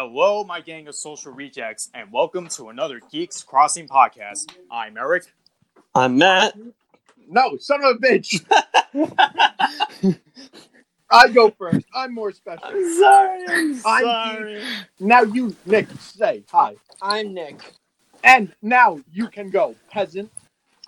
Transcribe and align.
Hello, 0.00 0.44
my 0.44 0.60
gang 0.60 0.86
of 0.86 0.94
social 0.94 1.32
rejects, 1.32 1.90
and 1.92 2.12
welcome 2.12 2.46
to 2.50 2.68
another 2.68 3.00
Geeks 3.10 3.42
Crossing 3.42 3.88
podcast. 3.88 4.44
I'm 4.70 4.96
Eric. 4.96 5.24
I'm 5.92 6.16
Matt. 6.16 6.56
No, 7.28 7.56
son 7.56 7.82
of 7.82 7.96
a 7.96 7.98
bitch. 7.98 8.46
I 11.10 11.28
go 11.30 11.50
first. 11.50 11.84
I'm 11.92 12.14
more 12.14 12.30
special. 12.30 12.64
I'm 12.64 12.94
sorry. 12.94 13.44
I'm 13.48 13.82
I'm 13.84 14.04
sorry. 14.04 14.62
Now 15.00 15.22
you, 15.22 15.56
Nick, 15.66 15.88
say 15.98 16.44
hi. 16.48 16.76
I'm 17.02 17.34
Nick. 17.34 17.60
And 18.22 18.54
now 18.62 19.00
you 19.10 19.26
can 19.26 19.50
go, 19.50 19.74
peasant. 19.90 20.30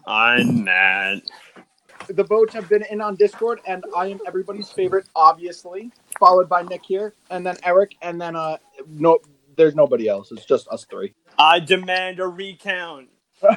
I'm 0.06 0.62
Matt. 0.62 1.22
The 2.08 2.24
votes 2.24 2.52
have 2.54 2.68
been 2.68 2.84
in 2.90 3.00
on 3.00 3.14
Discord, 3.16 3.60
and 3.66 3.84
I 3.96 4.06
am 4.06 4.20
everybody's 4.26 4.70
favorite, 4.70 5.06
obviously. 5.14 5.92
Followed 6.18 6.48
by 6.48 6.62
Nick 6.62 6.84
here, 6.84 7.14
and 7.30 7.46
then 7.46 7.56
Eric, 7.62 7.96
and 8.02 8.20
then 8.20 8.34
uh, 8.34 8.56
no, 8.88 9.18
there's 9.56 9.74
nobody 9.74 10.08
else. 10.08 10.32
It's 10.32 10.44
just 10.44 10.68
us 10.68 10.84
three. 10.84 11.14
I 11.38 11.60
demand 11.60 12.20
a 12.20 12.26
recount. 12.26 13.08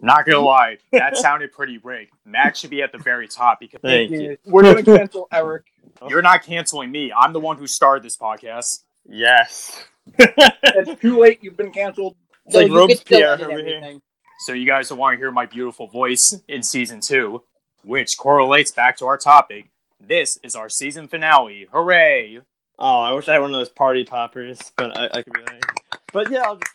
Not 0.00 0.26
gonna 0.26 0.40
lie, 0.40 0.76
that 0.92 1.16
sounded 1.16 1.52
pretty 1.52 1.78
rigged. 1.78 2.12
Matt 2.26 2.56
should 2.56 2.68
be 2.70 2.82
at 2.82 2.92
the 2.92 2.98
very 2.98 3.26
top 3.26 3.58
because 3.60 3.80
Thank 3.80 4.10
you. 4.10 4.36
We're 4.44 4.62
gonna 4.62 4.82
cancel 4.98 5.26
Eric. 5.32 5.64
you're 6.08 6.20
not 6.20 6.42
canceling 6.42 6.92
me. 6.92 7.12
I'm 7.12 7.32
the 7.32 7.40
one 7.40 7.56
who 7.56 7.66
started 7.66 8.02
this 8.04 8.16
podcast. 8.16 8.84
Yes. 9.08 9.84
It's 10.18 11.00
too 11.00 11.18
late. 11.18 11.38
You've 11.42 11.56
been 11.56 11.72
canceled. 11.72 12.16
It's 12.44 12.54
like 12.54 12.68
you 12.68 12.72
could 12.74 12.98
still 12.98 13.18
Robespierre 13.20 13.34
edit 13.34 13.46
over 13.46 13.58
here. 13.64 13.98
So 14.40 14.52
you 14.52 14.66
guys 14.66 14.90
don't 14.90 14.98
want 14.98 15.14
to 15.14 15.16
hear 15.16 15.32
my 15.32 15.46
beautiful 15.46 15.86
voice 15.86 16.38
in 16.48 16.62
season 16.62 17.00
two, 17.00 17.42
which 17.82 18.18
correlates 18.18 18.70
back 18.70 18.98
to 18.98 19.06
our 19.06 19.16
topic. 19.16 19.70
This 19.98 20.38
is 20.42 20.54
our 20.54 20.68
season 20.68 21.08
finale. 21.08 21.66
Hooray! 21.72 22.40
Oh, 22.78 23.00
I 23.00 23.12
wish 23.12 23.28
I 23.28 23.34
had 23.34 23.40
one 23.40 23.54
of 23.54 23.58
those 23.58 23.70
party 23.70 24.04
poppers, 24.04 24.72
but 24.76 24.96
I, 24.96 25.18
I 25.18 25.22
could 25.22 25.32
be 25.32 25.40
like. 25.40 25.64
But 26.12 26.30
yeah, 26.30 26.42
I'll 26.42 26.56
just, 26.56 26.72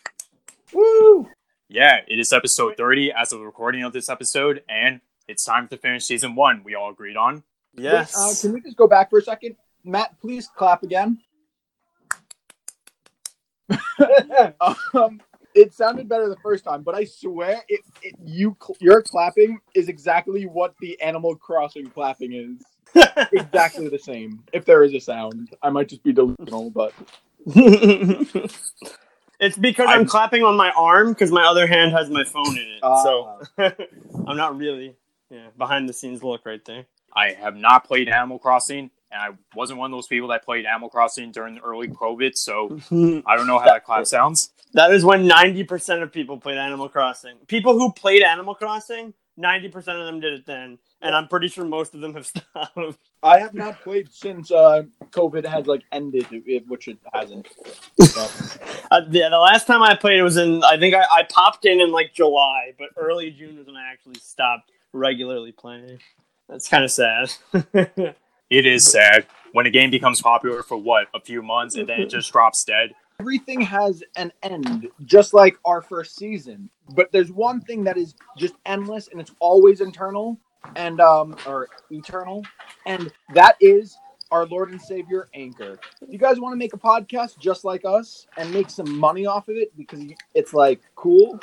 Woo! 0.72 1.28
Yeah, 1.68 2.00
it 2.08 2.18
is 2.18 2.32
episode 2.32 2.76
30 2.76 3.12
as 3.12 3.32
of 3.32 3.38
the 3.38 3.44
recording 3.44 3.84
of 3.84 3.92
this 3.92 4.08
episode, 4.08 4.62
and 4.68 5.00
it's 5.28 5.44
time 5.44 5.68
to 5.68 5.76
finish 5.76 6.04
season 6.04 6.34
one. 6.34 6.62
We 6.64 6.74
all 6.74 6.90
agreed 6.90 7.16
on. 7.16 7.44
yes. 7.74 8.14
Wait, 8.16 8.22
uh, 8.22 8.34
can 8.40 8.52
we 8.52 8.60
just 8.62 8.76
go 8.76 8.88
back 8.88 9.10
for 9.10 9.20
a 9.20 9.22
second? 9.22 9.56
Matt, 9.84 10.18
please 10.20 10.48
clap 10.56 10.82
again. 10.82 11.20
um, 14.94 15.20
it 15.54 15.72
sounded 15.72 16.08
better 16.08 16.28
the 16.28 16.36
first 16.42 16.64
time, 16.64 16.82
but 16.82 16.94
I 16.94 17.04
swear, 17.04 17.62
it, 17.68 17.80
it 18.02 18.14
you 18.24 18.56
cl- 18.60 18.76
your 18.80 19.02
clapping 19.02 19.58
is 19.74 19.88
exactly 19.88 20.44
what 20.46 20.74
the 20.80 21.00
Animal 21.00 21.36
Crossing 21.36 21.86
clapping 21.86 22.32
is. 22.32 22.62
Exactly 23.32 23.88
the 23.88 23.98
same. 23.98 24.42
If 24.52 24.64
there 24.64 24.82
is 24.84 24.94
a 24.94 25.00
sound, 25.00 25.54
I 25.62 25.70
might 25.70 25.88
just 25.88 26.02
be 26.02 26.12
delusional, 26.12 26.70
but 26.70 26.92
it's 27.46 28.58
because 29.58 29.86
I'm, 29.88 30.00
I'm- 30.00 30.06
clapping 30.06 30.42
on 30.42 30.56
my 30.56 30.70
arm 30.76 31.12
because 31.12 31.30
my 31.30 31.44
other 31.44 31.66
hand 31.66 31.92
has 31.92 32.10
my 32.10 32.24
phone 32.24 32.56
in 32.56 32.68
it. 32.68 32.80
Ah. 32.82 33.02
so 33.02 33.40
I'm 34.26 34.36
not 34.36 34.56
really 34.56 34.94
yeah 35.30 35.48
behind 35.56 35.88
the 35.88 35.92
scenes 35.92 36.22
look 36.22 36.44
right 36.46 36.64
there. 36.64 36.86
I 37.14 37.32
have 37.32 37.56
not 37.56 37.84
played 37.84 38.08
Animal 38.08 38.38
Crossing, 38.38 38.90
and 39.10 39.20
I 39.20 39.28
wasn't 39.54 39.78
one 39.78 39.92
of 39.92 39.96
those 39.96 40.06
people 40.06 40.28
that 40.28 40.44
played 40.44 40.64
Animal 40.64 40.88
Crossing 40.88 41.30
during 41.30 41.56
the 41.56 41.60
early 41.60 41.88
COVID, 41.88 42.36
so 42.36 42.78
I 43.26 43.36
don't 43.36 43.46
know 43.46 43.58
how 43.58 43.66
that 43.66 43.84
clap 43.84 44.06
sounds. 44.06 44.50
That 44.72 44.90
is 44.92 45.04
when 45.04 45.28
90% 45.28 46.02
of 46.02 46.10
people 46.10 46.38
played 46.38 46.56
Animal 46.56 46.88
Crossing. 46.88 47.36
People 47.48 47.74
who 47.78 47.92
played 47.92 48.22
Animal 48.22 48.54
Crossing, 48.54 49.12
90% 49.38 49.76
of 49.76 50.06
them 50.06 50.20
did 50.20 50.34
it 50.34 50.46
then. 50.46 50.78
And 51.00 51.14
I'm 51.14 51.28
pretty 51.28 51.48
sure 51.48 51.64
most 51.64 51.94
of 51.94 52.00
them 52.00 52.14
have 52.14 52.26
stopped. 52.26 52.98
I 53.22 53.38
have 53.38 53.54
not 53.54 53.80
played 53.82 54.12
since 54.12 54.50
uh, 54.50 54.82
COVID 55.10 55.46
has 55.46 55.66
like 55.66 55.82
ended, 55.92 56.26
which 56.68 56.88
it 56.88 56.98
hasn't. 57.12 57.48
So, 58.00 58.28
Uh, 58.90 59.02
yeah, 59.10 59.28
the 59.30 59.38
last 59.38 59.66
time 59.66 59.82
I 59.82 59.94
played 59.94 60.18
it 60.18 60.22
was 60.22 60.36
in, 60.36 60.62
I 60.64 60.78
think 60.78 60.94
I, 60.94 61.04
I 61.12 61.22
popped 61.24 61.64
in 61.64 61.80
in 61.80 61.90
like 61.92 62.12
July, 62.12 62.72
but 62.78 62.88
early 62.96 63.30
June 63.30 63.56
was 63.58 63.66
when 63.66 63.76
I 63.76 63.90
actually 63.90 64.20
stopped 64.20 64.70
regularly 64.92 65.52
playing. 65.52 65.98
That's 66.48 66.68
kind 66.68 66.84
of 66.84 66.90
sad. 66.90 67.32
It 68.50 68.66
is 68.66 68.84
sad 68.84 69.26
when 69.52 69.64
a 69.64 69.70
game 69.70 69.90
becomes 69.90 70.20
popular 70.20 70.62
for 70.62 70.76
what, 70.76 71.06
a 71.14 71.20
few 71.20 71.40
months, 71.40 71.74
and 71.74 71.88
then 71.88 72.02
it 72.02 72.10
just 72.10 72.30
drops 72.34 72.64
dead. 72.64 72.90
Everything 73.20 73.60
has 73.60 74.02
an 74.16 74.32
end, 74.42 74.88
just 75.04 75.34
like 75.34 75.56
our 75.64 75.82
first 75.82 76.16
season. 76.16 76.68
But 76.94 77.12
there's 77.12 77.32
one 77.32 77.60
thing 77.60 77.84
that 77.84 77.96
is 77.96 78.14
just 78.36 78.54
endless 78.66 79.08
and 79.08 79.20
it's 79.20 79.32
always 79.40 79.80
internal 79.80 80.38
and 80.76 81.00
um 81.00 81.36
or 81.46 81.68
eternal, 81.90 82.44
and 82.86 83.12
that 83.34 83.56
is 83.60 83.96
our 84.30 84.46
Lord 84.46 84.70
and 84.70 84.80
Savior 84.80 85.28
Anchor. 85.34 85.78
If 86.00 86.10
you 86.10 86.18
guys 86.18 86.40
want 86.40 86.52
to 86.54 86.56
make 86.56 86.72
a 86.72 86.78
podcast 86.78 87.38
just 87.38 87.64
like 87.64 87.84
us 87.84 88.26
and 88.38 88.52
make 88.52 88.70
some 88.70 88.98
money 88.98 89.26
off 89.26 89.48
of 89.48 89.56
it 89.56 89.76
because 89.76 90.00
it's 90.34 90.54
like 90.54 90.80
cool, 90.94 91.38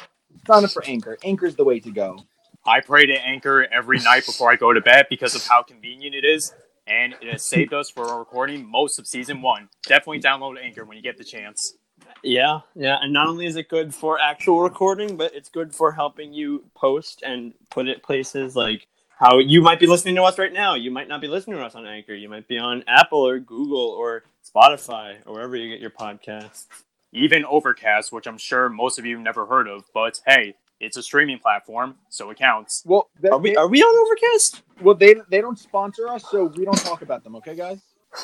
sign 0.47 0.63
up 0.63 0.71
for 0.71 0.83
Anchor. 0.85 1.17
Anchor's 1.23 1.55
the 1.55 1.63
way 1.63 1.79
to 1.79 1.91
go. 1.91 2.17
I 2.65 2.81
pray 2.81 3.05
to 3.05 3.13
Anchor 3.13 3.67
every 3.71 3.99
night 3.99 4.25
before 4.25 4.51
I 4.51 4.55
go 4.55 4.73
to 4.73 4.81
bed 4.81 5.07
because 5.09 5.35
of 5.35 5.45
how 5.45 5.63
convenient 5.63 6.15
it 6.15 6.25
is, 6.25 6.53
and 6.89 7.13
it 7.21 7.31
has 7.31 7.43
saved 7.43 7.73
us 7.73 7.89
for 7.89 8.17
recording 8.17 8.65
most 8.69 8.99
of 8.99 9.07
season 9.07 9.41
one. 9.41 9.69
Definitely 9.83 10.21
download 10.21 10.61
Anchor 10.61 10.85
when 10.85 10.97
you 10.97 11.03
get 11.03 11.17
the 11.17 11.23
chance. 11.23 11.75
yeah, 12.23 12.59
yeah. 12.75 12.97
And 13.01 13.13
not 13.13 13.27
only 13.27 13.45
is 13.45 13.55
it 13.55 13.69
good 13.69 13.93
for 13.93 14.19
actual 14.19 14.61
recording, 14.61 15.17
but 15.17 15.33
it's 15.35 15.49
good 15.49 15.73
for 15.73 15.91
helping 15.91 16.33
you 16.33 16.65
post 16.75 17.23
and 17.25 17.53
put 17.69 17.87
it 17.87 18.03
places 18.03 18.55
like 18.55 18.87
how 19.19 19.37
you 19.37 19.61
might 19.61 19.79
be 19.79 19.87
listening 19.87 20.15
to 20.15 20.23
us 20.23 20.37
right 20.37 20.53
now. 20.53 20.75
You 20.75 20.91
might 20.91 21.09
not 21.09 21.21
be 21.21 21.27
listening 21.27 21.57
to 21.57 21.63
us 21.63 21.75
on 21.75 21.85
Anchor. 21.85 22.13
You 22.13 22.29
might 22.29 22.47
be 22.47 22.57
on 22.57 22.83
Apple 22.87 23.25
or 23.27 23.39
Google 23.39 23.89
or 23.89 24.23
Spotify 24.45 25.17
or 25.25 25.33
wherever 25.33 25.55
you 25.55 25.69
get 25.69 25.81
your 25.81 25.89
podcasts. 25.91 26.67
Even 27.11 27.43
Overcast, 27.43 28.11
which 28.11 28.27
I'm 28.27 28.37
sure 28.37 28.69
most 28.69 28.97
of 28.97 29.05
you 29.05 29.19
never 29.19 29.45
heard 29.45 29.67
of, 29.67 29.83
but 29.93 30.21
hey, 30.25 30.55
it's 30.79 30.97
a 30.97 31.03
streaming 31.03 31.39
platform, 31.39 31.95
so 32.09 32.29
it 32.29 32.37
counts. 32.37 32.83
Well, 32.85 33.09
they, 33.21 33.29
Are 33.29 33.37
we 33.37 33.55
are 33.55 33.67
we 33.67 33.81
on 33.81 34.07
Overcast? 34.07 34.63
well 34.81 34.95
they 34.95 35.15
they 35.29 35.41
don't 35.41 35.59
sponsor 35.59 36.07
us, 36.07 36.23
so 36.29 36.45
we 36.45 36.65
don't 36.65 36.77
talk 36.77 37.01
about 37.01 37.23
them. 37.23 37.35
Okay, 37.37 37.55
guys. 37.55 37.81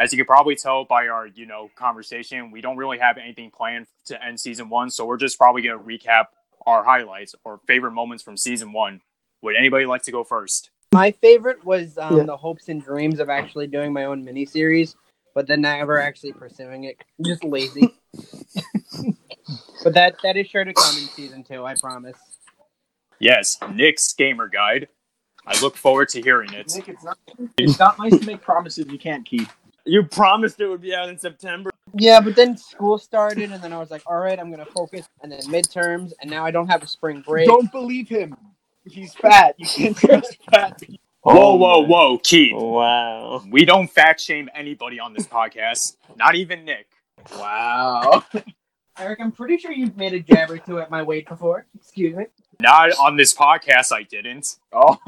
As 0.00 0.12
you 0.12 0.16
can 0.18 0.26
probably 0.26 0.54
tell 0.54 0.84
by 0.84 1.08
our, 1.08 1.26
you 1.26 1.44
know, 1.44 1.70
conversation, 1.74 2.52
we 2.52 2.60
don't 2.60 2.76
really 2.76 2.98
have 2.98 3.18
anything 3.18 3.50
planned 3.50 3.86
to 4.04 4.24
end 4.24 4.38
season 4.38 4.68
one, 4.68 4.90
so 4.90 5.04
we're 5.04 5.16
just 5.16 5.36
probably 5.36 5.62
gonna 5.62 5.78
recap 5.82 6.26
our 6.66 6.84
highlights 6.84 7.34
or 7.44 7.60
favorite 7.66 7.90
moments 7.92 8.22
from 8.22 8.36
season 8.36 8.72
one. 8.72 9.00
Would 9.42 9.56
anybody 9.56 9.86
like 9.86 10.02
to 10.04 10.12
go 10.12 10.22
first? 10.22 10.70
My 10.92 11.10
favorite 11.10 11.64
was 11.64 11.98
um, 11.98 12.16
Yeah. 12.16 12.22
the 12.24 12.36
hopes 12.36 12.68
and 12.68 12.82
dreams 12.82 13.18
of 13.18 13.28
actually 13.28 13.66
doing 13.66 13.92
my 13.92 14.04
own 14.04 14.24
miniseries, 14.24 14.94
but 15.34 15.46
then 15.48 15.62
never 15.62 15.98
actually 16.00 16.32
pursuing 16.32 16.84
it. 16.84 16.96
Just 17.24 17.42
lazy. 17.44 17.92
But 19.84 19.94
that 19.94 20.16
that 20.22 20.36
is 20.36 20.46
sure 20.46 20.64
to 20.64 20.72
come 20.72 20.96
in 20.96 21.04
season 21.08 21.42
two. 21.42 21.64
I 21.64 21.74
promise. 21.74 22.16
Yes, 23.18 23.58
Nick's 23.74 24.12
gamer 24.12 24.48
guide. 24.48 24.88
I 25.46 25.58
look 25.60 25.76
forward 25.76 26.10
to 26.10 26.20
hearing 26.20 26.52
it. 26.52 26.72
Nick, 26.74 26.88
it's 26.88 27.04
not 27.04 27.18
it's 27.56 27.78
not 27.78 27.98
nice 27.98 28.18
to 28.18 28.26
make 28.26 28.42
promises 28.42 28.86
you 28.88 28.98
can't 28.98 29.24
keep. 29.24 29.48
You 29.84 30.02
promised 30.02 30.60
it 30.60 30.68
would 30.68 30.82
be 30.82 30.94
out 30.94 31.08
in 31.08 31.18
September. 31.18 31.70
Yeah, 31.94 32.20
but 32.20 32.36
then 32.36 32.56
school 32.56 32.98
started, 32.98 33.50
and 33.50 33.62
then 33.62 33.72
I 33.72 33.78
was 33.78 33.90
like, 33.90 34.02
all 34.06 34.18
right, 34.18 34.38
I'm 34.38 34.50
gonna 34.50 34.66
focus, 34.66 35.08
and 35.22 35.32
then 35.32 35.40
midterms, 35.42 36.12
and 36.20 36.30
now 36.30 36.44
I 36.44 36.50
don't 36.50 36.68
have 36.68 36.82
a 36.82 36.86
spring 36.86 37.22
break. 37.26 37.48
Don't 37.48 37.72
believe 37.72 38.08
him. 38.08 38.36
He's 38.84 39.14
fat. 39.14 39.54
You 39.58 39.66
can't 39.66 39.96
trust 39.96 40.38
fat 40.50 40.78
people. 40.80 40.98
Whoa, 41.22 41.56
whoa, 41.56 41.80
whoa, 41.80 42.18
Keith. 42.18 42.54
Wow. 42.54 43.42
We 43.50 43.64
don't 43.64 43.88
fat 43.88 44.20
shame 44.20 44.48
anybody 44.54 45.00
on 45.00 45.12
this 45.12 45.26
podcast, 45.26 45.96
not 46.16 46.34
even 46.34 46.64
Nick. 46.64 46.86
Wow. 47.36 48.24
Eric, 49.00 49.20
I'm 49.20 49.32
pretty 49.32 49.58
sure 49.58 49.72
you've 49.72 49.96
made 49.96 50.12
a 50.12 50.20
jab 50.20 50.50
or 50.50 50.58
two 50.58 50.80
at 50.80 50.90
my 50.90 51.02
weight 51.02 51.28
before. 51.28 51.66
Excuse 51.76 52.16
me. 52.16 52.26
Not 52.60 52.90
on 52.98 53.16
this 53.16 53.32
podcast, 53.32 53.92
I 53.92 54.02
didn't. 54.02 54.56
Oh. 54.72 54.98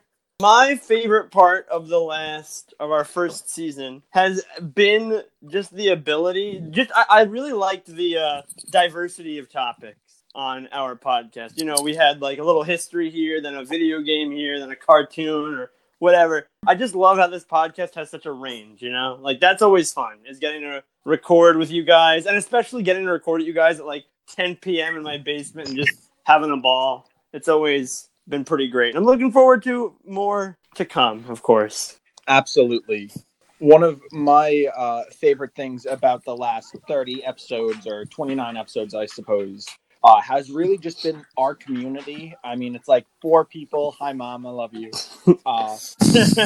My 0.40 0.76
favorite 0.76 1.30
part 1.30 1.68
of 1.68 1.88
the 1.88 1.98
last 1.98 2.72
of 2.80 2.90
our 2.90 3.04
first 3.04 3.50
season 3.50 4.02
has 4.10 4.42
been 4.74 5.22
just 5.48 5.74
the 5.74 5.88
ability. 5.88 6.62
Just 6.70 6.90
I, 6.94 7.04
I 7.08 7.22
really 7.22 7.52
liked 7.52 7.86
the 7.86 8.18
uh, 8.18 8.42
diversity 8.70 9.38
of 9.38 9.50
topics 9.50 9.98
on 10.34 10.68
our 10.72 10.96
podcast. 10.96 11.58
You 11.58 11.64
know, 11.64 11.76
we 11.82 11.94
had 11.94 12.20
like 12.22 12.38
a 12.38 12.44
little 12.44 12.62
history 12.62 13.10
here, 13.10 13.40
then 13.42 13.54
a 13.54 13.64
video 13.64 14.00
game 14.00 14.30
here, 14.30 14.58
then 14.58 14.70
a 14.70 14.76
cartoon 14.76 15.54
or 15.54 15.70
whatever. 16.00 16.48
I 16.66 16.74
just 16.74 16.96
love 16.96 17.18
how 17.18 17.28
this 17.28 17.44
podcast 17.44 17.94
has 17.94 18.10
such 18.10 18.26
a 18.26 18.32
range. 18.32 18.82
You 18.82 18.90
know, 18.90 19.16
like 19.20 19.38
that's 19.38 19.62
always 19.62 19.92
fun 19.92 20.18
is 20.26 20.40
getting 20.40 20.62
to 20.62 20.82
record 21.04 21.56
with 21.56 21.70
you 21.70 21.84
guys, 21.84 22.26
and 22.26 22.36
especially 22.36 22.82
getting 22.82 23.04
to 23.04 23.12
record 23.12 23.42
at 23.42 23.46
you 23.46 23.54
guys 23.54 23.78
at 23.78 23.86
like 23.86 24.04
10 24.34 24.56
p.m. 24.56 24.96
in 24.96 25.02
my 25.02 25.18
basement 25.18 25.68
and 25.68 25.76
just 25.76 26.10
having 26.24 26.50
a 26.50 26.56
ball. 26.56 27.08
It's 27.32 27.48
always 27.48 28.08
been 28.28 28.44
pretty 28.44 28.68
great. 28.68 28.96
I'm 28.96 29.04
looking 29.04 29.30
forward 29.30 29.62
to 29.64 29.94
more 30.04 30.58
to 30.74 30.84
come, 30.84 31.24
of 31.28 31.42
course. 31.42 31.98
Absolutely. 32.26 33.10
One 33.58 33.82
of 33.82 34.00
my 34.10 34.66
uh, 34.76 35.02
favorite 35.12 35.54
things 35.54 35.84
about 35.84 36.24
the 36.24 36.34
last 36.34 36.74
30 36.88 37.24
episodes, 37.24 37.86
or 37.86 38.06
29 38.06 38.56
episodes, 38.56 38.94
I 38.94 39.06
suppose, 39.06 39.66
uh, 40.04 40.20
has 40.22 40.50
really 40.50 40.78
just 40.78 41.02
been 41.02 41.24
our 41.38 41.54
community. 41.54 42.34
I 42.44 42.56
mean, 42.56 42.76
it's 42.76 42.88
like 42.88 43.06
four 43.22 43.44
people. 43.44 43.92
Hi, 44.00 44.12
mom, 44.14 44.46
I 44.46 44.50
love 44.50 44.74
you. 44.74 45.00
Uh, 45.46 45.78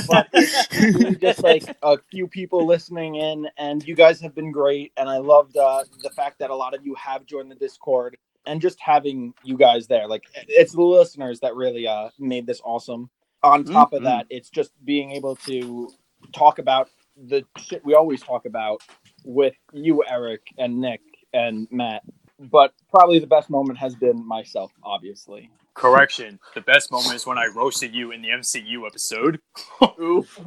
but 0.07 0.29
really 0.91 1.17
just 1.17 1.43
like 1.43 1.65
a 1.83 1.99
few 2.11 2.29
people 2.29 2.67
listening 2.67 3.17
in, 3.17 3.49
and 3.59 3.87
you 3.87 3.97
guys 3.97 4.21
have 4.21 4.35
been 4.35 4.53
great. 4.53 4.93
And 4.97 5.09
I 5.09 5.19
loved 5.19 5.57
uh, 5.57 5.85
the 6.03 6.11
fact 6.11 6.39
that 6.41 6.51
a 6.51 6.57
lot 6.57 6.75
of 6.75 6.85
you 6.87 6.95
have 6.97 7.27
joined 7.27 7.51
the 7.51 7.57
Discord, 7.57 8.17
and 8.47 8.61
just 8.61 8.81
having 8.81 9.35
you 9.45 9.57
guys 9.57 9.87
there. 9.89 10.09
Like, 10.09 10.25
it's 10.49 10.73
the 10.73 10.83
listeners 10.83 11.41
that 11.41 11.57
really 11.57 11.87
uh, 11.89 12.11
made 12.19 12.47
this 12.47 12.61
awesome. 12.65 13.11
On 13.43 13.65
top 13.65 13.93
of 13.95 14.03
Mhm. 14.03 14.05
that, 14.05 14.27
it's 14.31 14.51
just 14.51 14.73
being 14.85 15.13
able 15.13 15.37
to 15.37 15.91
talk 16.35 16.59
about 16.59 16.91
the 17.17 17.45
shit 17.59 17.85
we 17.85 17.95
always 17.95 18.23
talk 18.23 18.47
about 18.47 18.83
with 19.25 19.55
you, 19.73 20.05
Eric, 20.09 20.43
and 20.59 20.81
Nick, 20.81 21.03
and 21.35 21.69
Matt. 21.71 22.03
But 22.39 22.75
probably 22.91 23.19
the 23.19 23.27
best 23.27 23.51
moment 23.51 23.79
has 23.79 23.95
been 23.95 24.27
myself, 24.27 24.73
obviously. 24.83 25.51
Correction. 25.75 26.39
The 26.55 26.61
best 26.61 26.91
moment 26.91 27.15
is 27.15 27.27
when 27.27 27.39
I 27.39 27.47
roasted 27.47 27.95
you 27.95 28.11
in 28.11 28.23
the 28.23 28.29
MCU 28.29 28.87
episode. 28.87 29.41
Oof. 30.01 30.41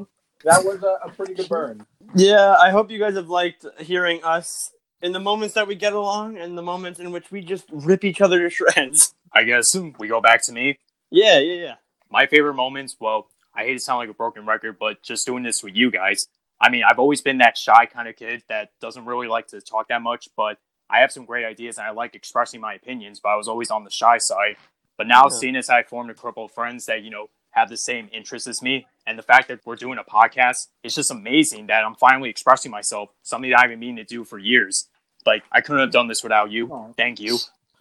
That 0.43 0.63
was 0.63 0.83
a, 0.83 1.07
a 1.07 1.11
pretty 1.11 1.33
good 1.33 1.49
burn. 1.49 1.85
Yeah, 2.15 2.55
I 2.59 2.69
hope 2.69 2.91
you 2.91 2.99
guys 2.99 3.15
have 3.15 3.29
liked 3.29 3.65
hearing 3.79 4.23
us 4.23 4.71
in 5.01 5.11
the 5.11 5.19
moments 5.19 5.55
that 5.55 5.67
we 5.67 5.75
get 5.75 5.93
along 5.93 6.37
and 6.37 6.57
the 6.57 6.61
moments 6.61 6.99
in 6.99 7.11
which 7.11 7.31
we 7.31 7.41
just 7.41 7.65
rip 7.71 8.03
each 8.03 8.21
other 8.21 8.39
to 8.39 8.49
shreds. 8.49 9.13
I 9.33 9.43
guess 9.43 9.75
we 9.75 10.07
go 10.07 10.21
back 10.21 10.43
to 10.43 10.53
me. 10.53 10.79
Yeah, 11.09 11.39
yeah, 11.39 11.61
yeah. 11.61 11.75
My 12.09 12.25
favorite 12.25 12.53
moments, 12.53 12.95
well, 12.99 13.27
I 13.53 13.63
hate 13.63 13.73
to 13.73 13.79
sound 13.79 13.99
like 13.99 14.09
a 14.09 14.13
broken 14.13 14.45
record, 14.45 14.77
but 14.79 15.01
just 15.03 15.25
doing 15.25 15.43
this 15.43 15.63
with 15.63 15.75
you 15.75 15.91
guys. 15.91 16.27
I 16.59 16.69
mean, 16.69 16.83
I've 16.89 16.99
always 16.99 17.21
been 17.21 17.39
that 17.39 17.57
shy 17.57 17.85
kind 17.85 18.07
of 18.07 18.15
kid 18.15 18.43
that 18.49 18.69
doesn't 18.81 19.05
really 19.05 19.27
like 19.27 19.47
to 19.47 19.61
talk 19.61 19.89
that 19.89 20.01
much, 20.01 20.29
but 20.35 20.57
I 20.89 20.99
have 20.99 21.11
some 21.11 21.25
great 21.25 21.45
ideas 21.45 21.77
and 21.77 21.85
I 21.87 21.91
like 21.91 22.15
expressing 22.15 22.61
my 22.61 22.73
opinions, 22.73 23.19
but 23.19 23.29
I 23.29 23.35
was 23.35 23.47
always 23.47 23.69
on 23.71 23.83
the 23.83 23.89
shy 23.91 24.17
side. 24.17 24.55
But 24.97 25.07
now, 25.07 25.23
Yeah. 25.23 25.29
seeing 25.37 25.55
as 25.55 25.69
I 25.69 25.83
formed 25.83 26.09
a 26.09 26.13
couple 26.15 26.45
of 26.45 26.51
friends 26.51 26.85
that, 26.87 27.03
you 27.03 27.09
know, 27.09 27.29
have 27.51 27.69
the 27.69 27.77
same 27.77 28.09
interests 28.13 28.47
as 28.47 28.61
me, 28.61 28.85
and 29.05 29.17
the 29.17 29.23
fact 29.23 29.47
that 29.47 29.65
we're 29.65 29.75
doing 29.75 29.97
a 29.97 30.03
podcast, 30.03 30.67
it's 30.83 30.95
just 30.95 31.11
amazing 31.11 31.67
that 31.67 31.83
I'm 31.83 31.95
finally 31.95 32.29
expressing 32.29 32.71
myself, 32.71 33.09
something 33.23 33.49
that 33.51 33.59
I've 33.59 33.69
been 33.69 33.79
meaning 33.79 33.97
to 33.97 34.03
do 34.03 34.23
for 34.23 34.37
years. 34.37 34.87
Like, 35.25 35.43
I 35.51 35.61
couldn't 35.61 35.81
have 35.81 35.91
done 35.91 36.07
this 36.07 36.23
without 36.23 36.51
you. 36.51 36.71
Aw. 36.71 36.93
Thank 36.93 37.19
you. 37.19 37.37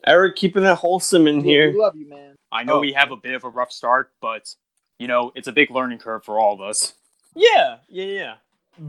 Eric, 0.07 0.37
keeping 0.37 0.65
it 0.65 0.77
wholesome 0.79 1.27
in 1.27 1.39
We 1.43 1.49
here. 1.49 1.73
love 1.75 1.97
you, 1.97 2.09
man. 2.09 2.37
I 2.53 2.65
know 2.65 2.75
Oh. 2.75 2.81
we 2.81 2.93
have 2.93 3.11
a 3.11 3.17
bit 3.17 3.35
of 3.35 3.45
a 3.45 3.49
rough 3.49 3.73
start, 3.73 4.13
but, 4.21 4.55
you 4.99 5.09
know, 5.09 5.33
it's 5.35 5.49
a 5.49 5.53
big 5.53 5.71
learning 5.71 5.99
curve 5.99 6.25
for 6.25 6.39
all 6.39 6.55
of 6.55 6.61
us. 6.61 6.95
Yeah, 7.35 7.79
yeah, 7.89 8.05
yeah. 8.05 8.35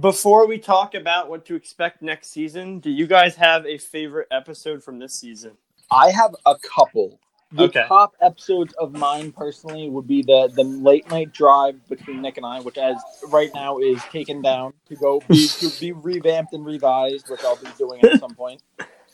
Before 0.01 0.47
we 0.47 0.59
talk 0.59 0.95
about 0.95 1.29
what 1.29 1.45
to 1.45 1.55
expect 1.55 2.01
next 2.01 2.29
season, 2.29 2.79
do 2.79 2.89
you 2.89 3.07
guys 3.07 3.35
have 3.37 3.65
a 3.65 3.77
favorite 3.77 4.27
episode 4.31 4.83
from 4.83 4.99
this 4.99 5.13
season? 5.13 5.57
I 5.91 6.11
have 6.11 6.35
a 6.45 6.55
couple. 6.57 7.19
The 7.53 7.63
Okay. 7.65 7.87
top 7.87 8.13
episodes 8.21 8.73
of 8.73 8.91
mine 8.93 9.31
personally 9.31 9.89
would 9.89 10.07
be 10.07 10.21
the 10.23 10.51
the 10.53 10.63
late 10.65 11.09
night 11.09 11.31
drive 11.31 11.87
between 11.87 12.21
Nick 12.21 12.37
and 12.37 12.45
I, 12.45 12.59
which 12.59 12.77
as 12.77 13.05
right 13.29 13.51
now 13.53 13.77
is 13.79 14.05
taken 14.05 14.41
down 14.41 14.73
to 14.89 14.97
go 14.97 15.21
be 15.21 15.49
to 15.59 15.71
be 15.71 15.93
revamped 15.93 16.53
and 16.53 16.65
revised, 16.65 17.29
which 17.29 17.43
I'll 17.45 17.55
be 17.55 17.71
doing 17.71 18.01
at 18.03 18.15
some 18.17 18.35
point. 18.35 18.61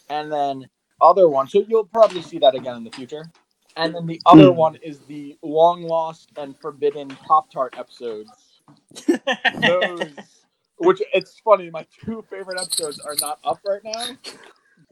And 0.10 0.32
then 0.32 0.70
other 1.02 1.30
one, 1.30 1.48
so 1.48 1.64
you'll 1.68 1.86
probably 1.86 2.22
see 2.22 2.40
that 2.40 2.56
again 2.56 2.78
in 2.78 2.84
the 2.84 2.92
future. 2.92 3.32
And 3.76 3.94
then 3.96 4.08
the 4.08 4.22
other 4.26 4.52
Hmm. 4.52 4.58
one 4.58 4.76
is 4.78 5.02
the 5.02 5.38
long 5.44 5.84
lost 5.84 6.32
and 6.38 6.58
forbidden 6.60 7.18
Pop 7.18 7.52
Tart 7.52 7.76
episodes. 7.78 8.62
Those, 9.54 10.43
which 10.78 11.02
it's 11.14 11.40
funny, 11.40 11.70
my 11.70 11.86
two 12.04 12.24
favorite 12.30 12.60
episodes 12.60 13.00
are 13.00 13.16
not 13.22 13.40
up 13.44 13.60
right 13.68 13.82
now. 13.84 14.18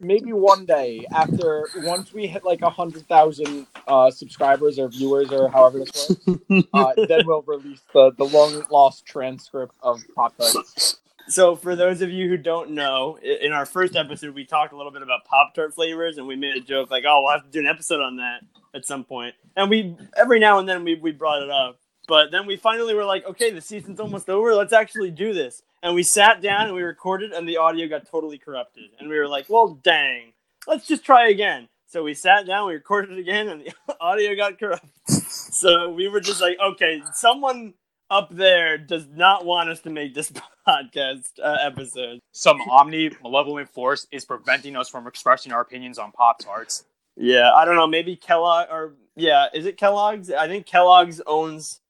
Maybe 0.00 0.32
one 0.32 0.66
day 0.66 1.06
after 1.12 1.68
once 1.76 2.12
we 2.12 2.26
hit 2.26 2.44
like 2.44 2.62
a 2.62 2.70
hundred 2.70 3.06
thousand 3.06 3.66
uh, 3.86 4.10
subscribers 4.10 4.78
or 4.78 4.88
viewers 4.88 5.30
or 5.30 5.48
however 5.48 5.80
this 5.80 6.10
works, 6.26 6.66
uh, 6.74 6.92
then 7.08 7.26
we'll 7.26 7.42
release 7.42 7.82
the 7.92 8.10
the 8.18 8.24
long 8.24 8.64
lost 8.70 9.06
transcript 9.06 9.74
of 9.82 10.00
Pop 10.16 10.36
Tarts. 10.36 10.98
So, 11.28 11.54
for 11.54 11.76
those 11.76 12.02
of 12.02 12.10
you 12.10 12.28
who 12.28 12.36
don't 12.36 12.72
know, 12.72 13.16
in 13.18 13.52
our 13.52 13.64
first 13.64 13.94
episode, 13.94 14.34
we 14.34 14.44
talked 14.44 14.72
a 14.72 14.76
little 14.76 14.92
bit 14.92 15.02
about 15.02 15.24
Pop 15.24 15.54
Tart 15.54 15.72
flavors, 15.72 16.18
and 16.18 16.26
we 16.26 16.36
made 16.36 16.56
a 16.56 16.60
joke 16.60 16.90
like, 16.90 17.04
"Oh, 17.06 17.22
we'll 17.22 17.32
have 17.32 17.44
to 17.44 17.50
do 17.50 17.60
an 17.60 17.66
episode 17.66 18.00
on 18.00 18.16
that 18.16 18.40
at 18.74 18.84
some 18.84 19.04
point." 19.04 19.34
And 19.56 19.70
we 19.70 19.96
every 20.16 20.40
now 20.40 20.58
and 20.58 20.68
then 20.68 20.84
we 20.84 20.96
we 20.96 21.12
brought 21.12 21.42
it 21.42 21.50
up, 21.50 21.78
but 22.08 22.32
then 22.32 22.46
we 22.46 22.56
finally 22.56 22.94
were 22.94 23.04
like, 23.04 23.24
"Okay, 23.26 23.50
the 23.50 23.60
season's 23.60 24.00
almost 24.00 24.28
over. 24.28 24.54
Let's 24.54 24.72
actually 24.72 25.10
do 25.10 25.32
this." 25.32 25.62
And 25.82 25.94
we 25.94 26.02
sat 26.02 26.40
down 26.40 26.66
and 26.66 26.74
we 26.74 26.82
recorded, 26.82 27.32
and 27.32 27.48
the 27.48 27.56
audio 27.56 27.88
got 27.88 28.06
totally 28.08 28.38
corrupted. 28.38 28.90
And 28.98 29.08
we 29.08 29.18
were 29.18 29.28
like, 29.28 29.46
"Well, 29.48 29.78
dang, 29.82 30.32
let's 30.66 30.86
just 30.86 31.04
try 31.04 31.28
again." 31.28 31.68
So 31.86 32.02
we 32.02 32.14
sat 32.14 32.46
down, 32.46 32.68
we 32.68 32.74
recorded 32.74 33.18
again, 33.18 33.48
and 33.48 33.62
the 33.62 33.96
audio 34.00 34.34
got 34.36 34.58
corrupted. 34.58 34.90
So 35.08 35.90
we 35.90 36.08
were 36.08 36.20
just 36.20 36.40
like, 36.40 36.58
"Okay, 36.60 37.02
someone." 37.14 37.74
Up 38.10 38.28
there 38.28 38.76
does 38.76 39.06
not 39.08 39.46
want 39.46 39.70
us 39.70 39.80
to 39.80 39.88
make 39.88 40.12
this 40.12 40.30
podcast 40.68 41.30
uh, 41.42 41.56
episode. 41.62 42.20
Some 42.32 42.60
omni 42.60 43.10
malevolent 43.22 43.70
force 43.70 44.06
is 44.12 44.26
preventing 44.26 44.76
us 44.76 44.90
from 44.90 45.06
expressing 45.06 45.50
our 45.50 45.62
opinions 45.62 45.98
on 45.98 46.12
Pop 46.12 46.38
Tarts. 46.38 46.84
Yeah, 47.16 47.52
I 47.54 47.64
don't 47.64 47.74
know. 47.74 47.86
Maybe 47.86 48.16
Kellogg 48.16 48.68
or 48.70 48.92
yeah, 49.16 49.46
is 49.52 49.66
it 49.66 49.76
Kellogg's? 49.76 50.30
I 50.30 50.46
think 50.48 50.66
Kellogg's 50.66 51.20
owns 51.26 51.80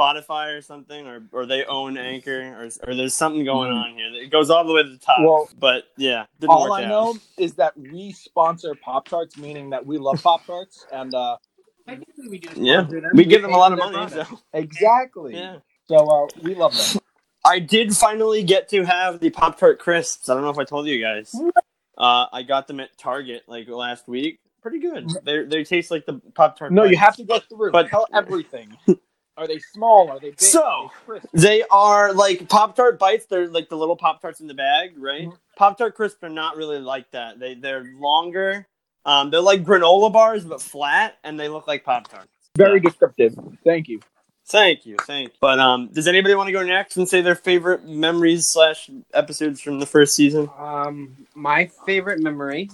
Spotify 0.00 0.56
or 0.56 0.62
something, 0.62 1.06
or 1.06 1.22
or 1.32 1.46
they 1.46 1.64
own 1.64 1.96
Anchor, 1.98 2.40
or 2.58 2.68
or 2.88 2.94
there's 2.94 3.14
something 3.14 3.44
going 3.44 3.70
Hmm. 3.70 3.78
on 3.78 3.94
here. 3.94 4.06
It 4.14 4.30
goes 4.30 4.50
all 4.50 4.64
the 4.66 4.72
way 4.72 4.82
to 4.82 4.88
the 4.88 4.98
top. 4.98 5.18
Well, 5.20 5.48
but 5.58 5.84
yeah, 5.96 6.26
didn't 6.40 6.50
All 6.52 6.62
work 6.70 6.72
I 6.80 6.84
out. 6.84 6.88
know 6.88 7.14
is 7.36 7.54
that 7.54 7.76
we 7.76 8.12
sponsor 8.12 8.74
Pop 8.74 9.08
Tarts, 9.08 9.36
meaning 9.36 9.70
that 9.70 9.84
we 9.84 9.98
love 9.98 10.22
Pop 10.22 10.44
Tarts, 10.46 10.86
and 10.92 11.14
uh, 11.14 11.36
we 12.28 12.38
do. 12.38 12.50
Yeah, 12.56 12.82
them. 12.82 13.04
we 13.14 13.24
give 13.24 13.42
them 13.42 13.52
a 13.52 13.58
lot 13.58 13.72
of 13.72 13.78
money. 13.78 14.08
So 14.10 14.24
exactly. 14.52 15.34
yeah, 15.34 15.56
So 15.86 15.96
uh, 15.96 16.26
we 16.42 16.54
love 16.54 16.74
them. 16.76 17.00
I 17.44 17.58
did 17.58 17.96
finally 17.96 18.42
get 18.42 18.68
to 18.70 18.84
have 18.84 19.20
the 19.20 19.30
Pop 19.30 19.58
Tart 19.58 19.78
crisps. 19.78 20.28
I 20.28 20.34
don't 20.34 20.42
know 20.42 20.50
if 20.50 20.58
I 20.58 20.64
told 20.64 20.86
you 20.86 21.00
guys. 21.00 21.34
Uh, 21.96 22.26
I 22.32 22.42
got 22.42 22.66
them 22.66 22.80
at 22.80 22.96
Target 22.98 23.42
like 23.46 23.68
last 23.68 24.06
week. 24.08 24.40
Pretty 24.62 24.78
good. 24.78 25.08
They 25.24 25.44
they 25.44 25.64
taste 25.64 25.90
like 25.90 26.04
the 26.06 26.20
Pop 26.34 26.58
Tart. 26.58 26.70
No, 26.72 26.84
you 26.84 26.96
have 26.98 27.16
to 27.16 27.24
go 27.24 27.38
through. 27.40 27.72
But- 27.72 27.88
Tell 27.88 28.06
everything. 28.14 28.76
Are 29.40 29.46
they 29.46 29.58
small? 29.58 30.10
Are 30.10 30.20
they 30.20 30.30
big? 30.30 30.40
So- 30.40 30.90
Are 31.08 31.18
they? 31.18 31.28
They 31.32 31.62
are 31.70 32.12
like 32.12 32.48
Pop 32.48 32.76
Tart 32.76 32.98
bites. 32.98 33.24
They're 33.26 33.48
like 33.48 33.70
the 33.70 33.76
little 33.76 33.96
Pop 33.96 34.20
Tarts 34.20 34.40
in 34.40 34.46
the 34.46 34.54
bag, 34.54 34.92
right? 34.98 35.28
Mhm. 35.28 35.36
Pop 35.56 35.78
Tart 35.78 35.94
crisps 35.94 36.22
are 36.22 36.28
not 36.28 36.56
really 36.56 36.78
like 36.78 37.10
that. 37.12 37.38
They 37.40 37.54
they're 37.54 37.84
longer. 37.98 38.66
Um, 39.06 39.30
they're 39.30 39.40
like 39.40 39.64
granola 39.64 40.12
bars 40.12 40.44
but 40.44 40.60
flat, 40.60 41.16
and 41.24 41.40
they 41.40 41.48
look 41.48 41.66
like 41.66 41.84
Pop 41.84 42.06
Tarts. 42.08 42.28
very 42.56 42.80
descriptive. 42.80 43.34
Thank 43.64 43.88
you. 43.88 44.00
Thank 44.46 44.84
you, 44.84 44.96
thank 45.02 45.28
you. 45.28 45.34
But 45.40 45.58
um, 45.60 45.88
does 45.92 46.06
anybody 46.08 46.34
want 46.34 46.48
to 46.48 46.52
go 46.52 46.62
next 46.64 46.96
and 46.98 47.08
say 47.08 47.20
their 47.22 47.36
favorite 47.36 47.86
memories 47.86 48.48
slash 48.50 48.90
episodes 49.14 49.60
from 49.60 49.78
the 49.78 49.86
first 49.86 50.14
season? 50.14 50.50
Um, 50.58 51.26
my 51.34 51.70
favorite 51.86 52.20
memory. 52.20 52.68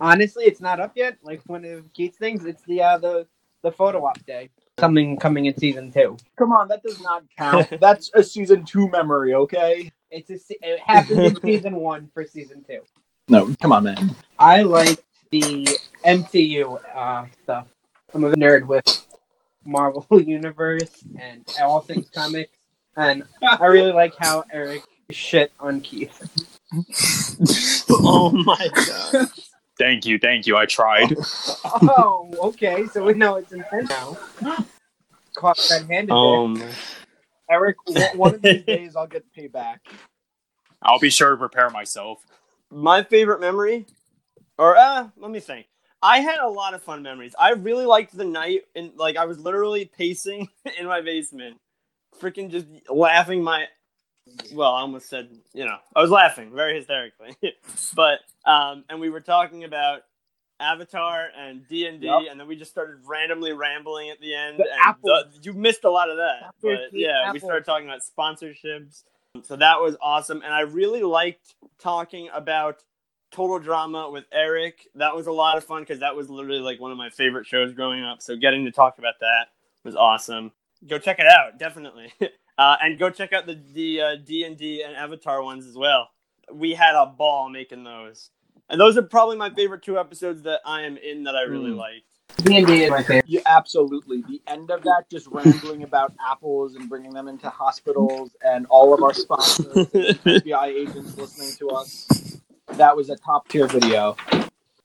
Honestly, 0.00 0.44
it's 0.44 0.60
not 0.60 0.80
up 0.80 0.92
yet. 0.96 1.18
Like 1.22 1.42
one 1.46 1.64
of 1.64 1.92
Keith's 1.92 2.16
things. 2.18 2.44
It's 2.44 2.62
the 2.64 2.82
uh, 2.82 2.98
the 2.98 3.26
the 3.62 3.70
photo 3.70 4.04
op 4.06 4.24
day. 4.26 4.50
Something 4.78 5.16
coming 5.16 5.46
in 5.46 5.58
season 5.58 5.90
two. 5.90 6.16
Come 6.38 6.52
on, 6.52 6.68
that 6.68 6.82
does 6.82 7.00
not 7.00 7.24
count. 7.36 7.68
That's 7.80 8.10
a 8.14 8.22
season 8.22 8.64
two 8.64 8.88
memory, 8.90 9.34
okay? 9.34 9.90
It's 10.10 10.30
a, 10.30 10.38
se- 10.38 10.58
it 10.62 10.80
happens 10.80 11.18
in 11.18 11.40
season 11.42 11.74
one 11.74 12.08
for 12.14 12.24
season 12.24 12.64
two. 12.66 12.80
No, 13.28 13.54
come 13.60 13.72
on, 13.72 13.84
man. 13.84 14.14
I 14.38 14.62
like 14.62 15.04
the 15.30 15.68
MCU 16.04 16.80
uh, 16.94 17.26
stuff. 17.42 17.66
I'm 18.14 18.24
a 18.24 18.30
nerd 18.32 18.66
with 18.66 18.84
Marvel 19.64 20.06
Universe 20.22 21.04
and 21.18 21.44
all 21.60 21.80
things 21.80 22.08
comics, 22.10 22.56
and 22.96 23.24
I 23.42 23.66
really 23.66 23.92
like 23.92 24.14
how 24.16 24.44
Eric 24.50 24.82
shit 25.10 25.52
on 25.60 25.80
Keith. 25.80 26.22
oh 27.90 28.30
my 28.30 28.68
god! 28.86 29.28
Thank 29.78 30.04
you, 30.04 30.18
thank 30.18 30.46
you. 30.46 30.56
I 30.56 30.66
tried. 30.66 31.14
oh, 31.64 32.28
okay, 32.48 32.86
so 32.86 33.04
we 33.04 33.14
know 33.14 33.36
it's 33.36 33.52
intentional. 33.52 34.18
Caught 35.36 35.60
red-handed. 35.70 36.12
Um, 36.12 36.60
Eric, 37.50 37.76
one- 37.86 38.18
one 38.18 38.34
of 38.34 38.42
these 38.42 38.64
days 38.64 38.96
I'll 38.96 39.06
get 39.06 39.24
payback. 39.36 39.78
I'll 40.82 40.98
be 40.98 41.10
sure 41.10 41.30
to 41.30 41.36
prepare 41.36 41.70
myself. 41.70 42.24
my 42.70 43.02
favorite 43.02 43.40
memory, 43.40 43.86
or 44.58 44.76
uh, 44.76 45.08
let 45.16 45.30
me 45.30 45.40
think. 45.40 45.66
I 46.02 46.20
had 46.20 46.38
a 46.38 46.48
lot 46.48 46.74
of 46.74 46.82
fun 46.82 47.02
memories. 47.02 47.34
I 47.38 47.50
really 47.52 47.86
liked 47.86 48.16
the 48.16 48.24
night, 48.24 48.62
and 48.76 48.92
like 48.96 49.16
I 49.16 49.24
was 49.24 49.38
literally 49.38 49.84
pacing 49.86 50.48
in 50.78 50.86
my 50.86 51.00
basement, 51.00 51.56
freaking 52.20 52.50
just 52.50 52.66
laughing 52.88 53.42
my. 53.42 53.66
Well, 54.52 54.72
I 54.72 54.80
almost 54.82 55.08
said, 55.08 55.30
you 55.54 55.64
know, 55.64 55.78
I 55.96 56.02
was 56.02 56.10
laughing 56.10 56.52
very 56.54 56.76
hysterically, 56.76 57.34
but 57.94 58.20
um, 58.48 58.84
and 58.88 59.00
we 59.00 59.10
were 59.10 59.20
talking 59.20 59.64
about 59.64 60.00
Avatar 60.60 61.28
and 61.38 61.66
D 61.68 61.86
and 61.86 62.00
D, 62.00 62.08
and 62.30 62.40
then 62.40 62.48
we 62.48 62.56
just 62.56 62.70
started 62.70 62.96
randomly 63.06 63.52
rambling 63.52 64.10
at 64.10 64.20
the 64.20 64.34
end. 64.34 64.58
The 64.58 64.64
and 64.64 64.80
apple- 64.84 65.10
the- 65.32 65.40
you 65.42 65.52
missed 65.52 65.84
a 65.84 65.90
lot 65.90 66.10
of 66.10 66.16
that, 66.16 66.36
Apple 66.48 66.52
but 66.62 66.78
yeah, 66.92 67.32
we 67.32 67.38
started 67.38 67.64
talking 67.64 67.86
about 67.88 68.00
sponsorships. 68.00 69.04
So 69.42 69.54
that 69.56 69.80
was 69.80 69.96
awesome, 70.02 70.42
and 70.42 70.52
I 70.52 70.60
really 70.60 71.02
liked 71.02 71.54
talking 71.78 72.28
about 72.32 72.82
Total 73.30 73.58
Drama 73.60 74.10
with 74.10 74.24
Eric. 74.32 74.88
That 74.96 75.14
was 75.14 75.26
a 75.28 75.32
lot 75.32 75.56
of 75.58 75.64
fun 75.64 75.82
because 75.82 76.00
that 76.00 76.16
was 76.16 76.28
literally 76.28 76.60
like 76.60 76.80
one 76.80 76.90
of 76.90 76.98
my 76.98 77.10
favorite 77.10 77.46
shows 77.46 77.72
growing 77.72 78.02
up. 78.02 78.20
So 78.22 78.34
getting 78.36 78.64
to 78.64 78.72
talk 78.72 78.98
about 78.98 79.14
that 79.20 79.48
was 79.84 79.94
awesome. 79.94 80.50
Go 80.88 80.98
check 80.98 81.18
it 81.20 81.26
out, 81.26 81.58
definitely. 81.58 82.12
Uh, 82.58 82.76
and 82.82 82.98
go 82.98 83.08
check 83.08 83.32
out 83.32 83.46
the 83.46 83.56
the 83.72 84.00
uh, 84.00 84.16
D 84.16 84.42
and 84.42 84.56
D 84.56 84.82
and 84.82 84.96
Avatar 84.96 85.40
ones 85.44 85.64
as 85.64 85.76
well. 85.76 86.08
We 86.52 86.74
had 86.74 86.96
a 86.96 87.06
ball 87.06 87.48
making 87.48 87.84
those, 87.84 88.30
and 88.68 88.80
those 88.80 88.96
are 88.96 89.02
probably 89.02 89.36
my 89.36 89.50
favorite 89.50 89.82
two 89.82 89.98
episodes 89.98 90.42
that 90.42 90.60
I 90.64 90.82
am 90.82 90.96
in 90.96 91.24
that 91.24 91.34
I 91.36 91.42
really 91.42 91.70
Mm. 91.70 91.76
liked. 91.76 92.04
D&D 92.44 92.84
is 92.84 92.90
my 92.90 93.02
favorite. 93.02 93.24
Yeah, 93.26 93.40
absolutely. 93.46 94.22
The 94.22 94.40
end 94.46 94.70
of 94.70 94.82
that, 94.82 95.04
just 95.10 95.26
rambling 95.28 95.82
about 95.82 96.12
apples 96.24 96.74
and 96.76 96.88
bringing 96.88 97.12
them 97.12 97.26
into 97.26 97.48
hospitals, 97.50 98.30
and 98.44 98.66
all 98.66 98.92
of 98.94 99.02
our 99.02 99.14
sponsors, 99.14 99.66
FBI 99.88 100.66
agents 100.66 101.16
listening 101.16 101.50
to 101.58 101.70
us. 101.70 102.06
That 102.76 102.94
was 102.96 103.08
a 103.10 103.16
top 103.16 103.48
tier 103.48 103.66
video. 103.66 104.16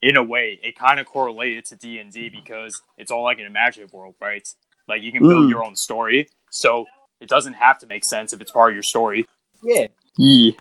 in 0.01 0.17
a 0.17 0.23
way, 0.23 0.59
it 0.63 0.77
kind 0.77 0.99
of 0.99 1.05
correlated 1.05 1.63
to 1.65 1.75
D 1.75 1.99
and 1.99 2.11
D 2.11 2.29
because 2.29 2.81
it's 2.97 3.11
all 3.11 3.23
like 3.23 3.39
an 3.39 3.45
imaginative 3.45 3.93
world, 3.93 4.15
right? 4.21 4.47
Like 4.87 5.01
you 5.01 5.11
can 5.11 5.21
build 5.21 5.45
Mm. 5.45 5.49
your 5.49 5.63
own 5.63 5.75
story, 5.75 6.27
so 6.49 6.85
it 7.21 7.29
doesn't 7.29 7.53
have 7.53 7.77
to 7.79 7.87
make 7.87 8.03
sense 8.03 8.33
if 8.33 8.41
it's 8.41 8.51
part 8.51 8.71
of 8.71 8.75
your 8.75 8.83
story. 8.83 9.25
Yeah. 9.61 9.87
yeah. 10.17 10.51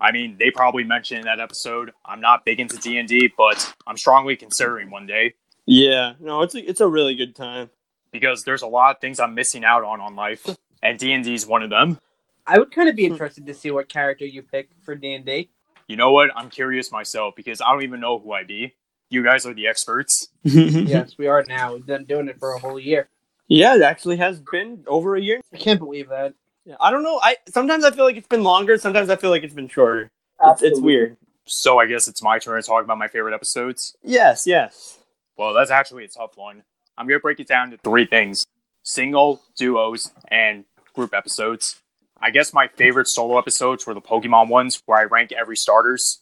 I 0.00 0.12
mean, 0.12 0.36
they 0.38 0.50
probably 0.50 0.84
mentioned 0.84 1.20
in 1.20 1.26
that 1.26 1.40
episode. 1.40 1.92
I'm 2.04 2.20
not 2.20 2.44
big 2.44 2.58
into 2.60 2.76
D 2.76 2.98
and 2.98 3.08
D, 3.08 3.30
but 3.36 3.74
I'm 3.86 3.96
strongly 3.96 4.36
considering 4.36 4.90
one 4.90 5.06
day 5.06 5.34
Yeah. 5.66 6.14
No, 6.20 6.42
it's 6.42 6.54
a, 6.54 6.68
it's 6.68 6.80
a 6.80 6.88
really 6.88 7.14
good 7.14 7.34
time. 7.36 7.70
because 8.12 8.42
there's 8.44 8.62
a 8.62 8.66
lot 8.66 8.96
of 8.96 9.00
things 9.00 9.20
I'm 9.20 9.34
missing 9.34 9.64
out 9.64 9.84
on 9.84 10.00
on 10.00 10.16
life, 10.16 10.46
and 10.82 10.98
D 10.98 11.12
and 11.12 11.22
D 11.24 11.34
is 11.34 11.46
one 11.46 11.62
of 11.62 11.70
them. 11.70 11.98
I 12.46 12.58
would 12.58 12.72
kind 12.72 12.88
of 12.88 12.96
be 12.96 13.04
interested 13.06 13.46
to 13.46 13.54
see 13.54 13.70
what 13.70 13.88
character 13.88 14.24
you 14.24 14.42
pick 14.42 14.70
for 14.82 14.96
D&D. 14.96 15.50
You 15.86 15.96
know 15.96 16.10
what? 16.10 16.30
I'm 16.34 16.50
curious 16.50 16.90
myself 16.90 17.34
because 17.36 17.60
I 17.60 17.70
don't 17.70 17.82
even 17.82 18.00
know 18.00 18.18
who 18.18 18.32
I 18.32 18.42
be. 18.42 18.74
You 19.08 19.22
guys 19.22 19.46
are 19.46 19.54
the 19.54 19.68
experts. 19.68 20.28
yes, 20.42 21.16
we 21.18 21.28
are 21.28 21.44
now. 21.46 21.74
We've 21.74 21.86
been 21.86 22.06
doing 22.06 22.28
it 22.28 22.38
for 22.40 22.52
a 22.54 22.58
whole 22.58 22.80
year. 22.80 23.08
Yeah, 23.46 23.76
it 23.76 23.82
actually 23.82 24.16
has 24.16 24.40
been 24.40 24.82
over 24.86 25.14
a 25.14 25.20
year. 25.20 25.40
I 25.52 25.58
can't 25.58 25.78
believe 25.78 26.08
that. 26.08 26.34
Yeah, 26.64 26.76
I 26.80 26.90
don't 26.90 27.02
know. 27.02 27.20
I 27.22 27.36
sometimes 27.48 27.84
I 27.84 27.90
feel 27.90 28.04
like 28.04 28.16
it's 28.16 28.28
been 28.28 28.42
longer. 28.42 28.76
Sometimes 28.78 29.10
I 29.10 29.16
feel 29.16 29.30
like 29.30 29.42
it's 29.42 29.54
been 29.54 29.68
shorter. 29.68 30.10
It's, 30.42 30.62
it's 30.62 30.80
weird. 30.80 31.16
So 31.46 31.78
I 31.78 31.86
guess 31.86 32.06
it's 32.08 32.22
my 32.22 32.38
turn 32.38 32.60
to 32.60 32.66
talk 32.66 32.84
about 32.84 32.98
my 32.98 33.08
favorite 33.08 33.34
episodes. 33.34 33.96
Yes, 34.02 34.46
yes. 34.46 34.98
Well, 35.36 35.54
that's 35.54 35.70
actually 35.70 36.04
a 36.04 36.08
tough 36.08 36.36
one. 36.36 36.62
I'm 36.98 37.06
going 37.06 37.18
to 37.18 37.22
break 37.22 37.40
it 37.40 37.48
down 37.48 37.70
to 37.70 37.78
three 37.78 38.06
things 38.06 38.46
single, 38.82 39.42
duos, 39.56 40.10
and 40.28 40.64
group 40.94 41.14
episodes. 41.14 41.80
I 42.20 42.30
guess 42.30 42.52
my 42.52 42.68
favorite 42.68 43.08
solo 43.08 43.38
episodes 43.38 43.86
were 43.86 43.94
the 43.94 44.00
Pokemon 44.00 44.48
ones 44.48 44.82
where 44.86 44.98
I 44.98 45.04
rank 45.04 45.32
every 45.32 45.56
starters 45.56 46.20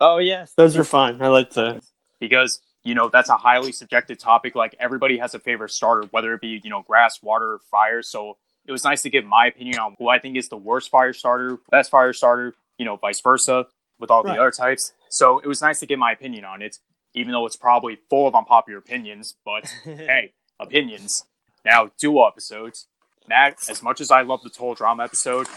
Oh 0.00 0.16
yes, 0.18 0.52
those 0.56 0.76
are 0.78 0.84
fun. 0.84 1.20
I 1.20 1.28
like 1.28 1.50
those. 1.50 1.92
because, 2.18 2.60
you 2.84 2.94
know, 2.94 3.10
that's 3.10 3.28
a 3.28 3.36
highly 3.36 3.70
subjective 3.70 4.18
topic. 4.18 4.54
Like 4.54 4.74
everybody 4.80 5.18
has 5.18 5.34
a 5.34 5.38
favorite 5.38 5.70
starter, 5.72 6.08
whether 6.10 6.32
it 6.32 6.40
be, 6.40 6.60
you 6.64 6.70
know, 6.70 6.82
grass, 6.82 7.22
water, 7.22 7.58
fire. 7.70 8.02
So 8.02 8.38
it 8.70 8.72
was 8.72 8.84
nice 8.84 9.02
to 9.02 9.10
give 9.10 9.24
my 9.24 9.46
opinion 9.46 9.80
on 9.80 9.96
who 9.98 10.08
I 10.08 10.20
think 10.20 10.36
is 10.36 10.48
the 10.48 10.56
worst 10.56 10.90
fire 10.90 11.12
starter, 11.12 11.58
best 11.72 11.90
fire 11.90 12.12
starter, 12.12 12.54
you 12.78 12.84
know, 12.84 12.94
vice 12.96 13.20
versa 13.20 13.66
with 13.98 14.10
all 14.12 14.22
Right. 14.22 14.36
the 14.36 14.40
other 14.40 14.52
types. 14.52 14.92
So 15.08 15.40
it 15.40 15.46
was 15.48 15.60
nice 15.60 15.80
to 15.80 15.86
get 15.86 15.98
my 15.98 16.12
opinion 16.12 16.44
on 16.44 16.62
it, 16.62 16.78
even 17.14 17.32
though 17.32 17.44
it's 17.46 17.56
probably 17.56 17.98
full 18.08 18.28
of 18.28 18.34
unpopular 18.36 18.78
opinions. 18.78 19.34
But 19.44 19.66
hey, 19.84 20.32
opinions. 20.60 21.24
Now, 21.64 21.90
duo 21.98 22.26
episodes. 22.28 22.86
Matt, 23.28 23.58
as 23.68 23.82
much 23.82 24.00
as 24.00 24.10
I 24.12 24.22
love 24.22 24.42
the 24.44 24.50
Total 24.50 24.74
Drama 24.74 25.02
episode, 25.04 25.48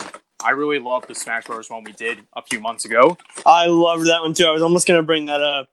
I 0.44 0.52
really 0.52 0.80
love 0.80 1.06
the 1.08 1.16
Smash 1.16 1.46
Bros. 1.46 1.70
one 1.70 1.84
we 1.84 1.92
did 1.94 2.20
a 2.36 2.42
few 2.42 2.60
months 2.60 2.84
ago. 2.86 3.16
I 3.46 3.68
loved 3.68 4.08
that 4.08 4.22
one 4.22 4.34
too. 4.34 4.46
I 4.46 4.52
was 4.52 4.62
almost 4.64 4.88
gonna 4.88 5.04
bring 5.04 5.28
that 5.28 5.42
up. 5.42 5.70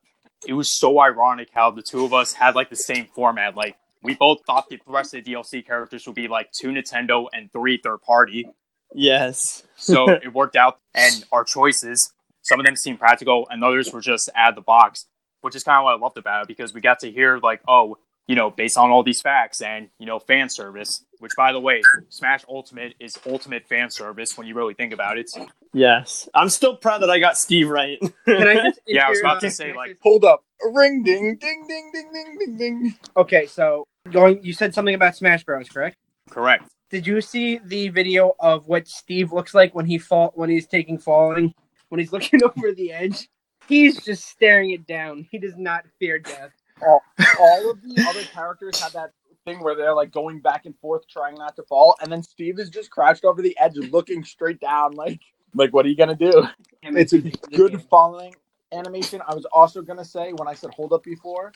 It 0.47 0.53
was 0.53 0.71
so 0.71 1.01
ironic 1.01 1.49
how 1.53 1.71
the 1.71 1.83
two 1.83 2.05
of 2.05 2.13
us 2.13 2.33
had 2.35 2.55
like 2.55 2.69
the 2.71 2.77
same 2.77 3.07
format. 3.15 3.57
Like, 3.57 3.77
we 4.03 4.15
both 4.15 4.41
thought 4.47 4.69
the 4.69 4.79
rest 4.87 5.15
of 5.15 5.25
the 5.25 5.33
DLC 5.33 5.65
characters 5.67 6.07
would 6.07 6.17
be 6.17 6.29
like 6.29 6.51
two 6.53 6.69
Nintendo 6.69 7.27
and 7.33 7.53
three 7.53 7.77
third 7.83 8.01
party. 8.03 8.49
Yes. 8.95 9.63
So 9.77 10.09
it 10.11 10.33
worked 10.33 10.57
out, 10.57 10.79
and 10.95 11.25
our 11.33 11.45
choices, 11.45 12.13
some 12.43 12.61
of 12.61 12.67
them 12.67 12.77
seemed 12.77 12.99
practical, 12.99 13.47
and 13.51 13.63
others 13.63 13.93
were 13.93 14.01
just 14.01 14.29
out 14.35 14.51
of 14.51 14.55
the 14.57 14.63
box, 14.63 15.07
which 15.43 15.55
is 15.55 15.65
kind 15.65 15.79
of 15.79 15.85
what 15.85 15.95
I 15.95 15.99
loved 15.99 16.17
about 16.19 16.43
it 16.43 16.49
because 16.49 16.73
we 16.75 16.81
got 16.81 17.01
to 17.01 17.11
hear 17.11 17.39
like, 17.39 17.61
oh, 17.69 17.99
you 18.27 18.37
know, 18.37 18.49
based 18.51 18.79
on 18.79 18.91
all 18.91 19.03
these 19.03 19.21
facts 19.21 19.61
and 19.61 19.89
you 19.99 20.07
know, 20.07 20.19
fan 20.19 20.49
service. 20.49 21.05
Which, 21.19 21.33
by 21.37 21.53
the 21.53 21.61
way, 21.61 21.83
Smash 22.09 22.45
Ultimate 22.49 22.95
is 22.99 23.19
ultimate 23.27 23.67
fan 23.69 23.91
service 23.91 24.39
when 24.39 24.47
you 24.47 24.55
really 24.55 24.73
think 24.73 24.95
about 24.95 25.19
it. 25.19 25.31
Yes. 25.75 26.29
I'm 26.33 26.49
still 26.49 26.77
proud 26.77 27.03
that 27.03 27.11
I 27.11 27.19
got 27.19 27.37
Steve 27.37 27.69
right. 27.69 27.99
Can 28.01 28.49
I 28.49 28.55
just 28.69 28.81
Yeah, 28.87 29.07
I 29.07 29.11
was 29.11 29.21
about 29.21 29.41
to 29.43 29.51
say, 29.51 29.75
like- 29.75 29.99
Hold 30.03 30.25
up. 30.25 30.45
Ring 30.73 31.03
ding 31.03 31.37
ding 31.37 31.65
ding 31.69 31.91
ding 31.93 32.11
ding 32.13 32.37
ding 32.39 32.57
ding. 32.57 32.95
Okay, 33.17 33.47
so 33.47 33.87
going. 34.11 34.43
You 34.43 34.53
said 34.53 34.75
something 34.75 34.95
about 34.95 35.17
Smash 35.17 35.45
Bros. 35.45 35.69
Correct? 35.69 35.97
Correct. 36.31 36.71
Did 36.91 37.07
you 37.07 37.21
see 37.21 37.61
the 37.65 37.89
video 37.89 38.35
of 38.41 38.67
what 38.67 38.89
Steve 38.89 39.33
looks 39.33 39.55
like 39.55 39.75
when 39.75 39.87
he 39.87 39.99
fall 39.99 40.33
when 40.35 40.51
he's 40.51 40.67
taking 40.67 40.99
falling 40.99 41.55
when 41.89 41.99
he's 41.99 42.13
looking 42.13 42.43
over 42.43 42.73
the 42.73 42.93
edge? 42.93 43.29
He's 43.69 44.05
just 44.05 44.25
staring 44.25 44.73
it 44.73 44.87
down. 44.87 45.27
He 45.31 45.39
does 45.39 45.57
not 45.57 45.85
fear 45.99 46.19
death. 46.19 46.51
All 46.83 47.71
of 47.71 47.83
the 47.83 48.05
other 48.09 48.23
characters 48.25 48.81
have 48.81 48.93
that 48.95 49.13
thing 49.45 49.63
where 49.63 49.75
they're 49.75 49.95
like 49.95 50.11
going 50.11 50.41
back 50.41 50.67
and 50.67 50.77
forth 50.79 51.07
trying 51.09 51.35
not 51.37 51.55
to 51.57 51.63
fall, 51.65 51.95
and 52.03 52.11
then 52.11 52.23
Steve 52.23 52.59
is 52.59 52.71
just 52.71 52.91
crouched 52.91 53.25
over 53.25 53.43
the 53.43 53.57
edge 53.59 53.77
looking 53.77 54.25
straight 54.25 54.61
down 54.61 54.93
like 54.93 55.21
like 55.55 55.73
what 55.73 55.87
are 55.87 55.89
you 55.89 55.97
gonna 55.97 56.17
do? 56.17 56.47
It's 56.83 57.13
a 57.13 57.21
good 57.55 57.83
falling 57.83 58.35
animation. 58.73 59.23
I 59.27 59.35
was 59.35 59.45
also 59.47 59.83
gonna 59.83 60.05
say 60.05 60.33
when 60.33 60.49
I 60.49 60.55
said 60.55 60.71
hold 60.75 60.93
up 60.93 61.05
before, 61.05 61.53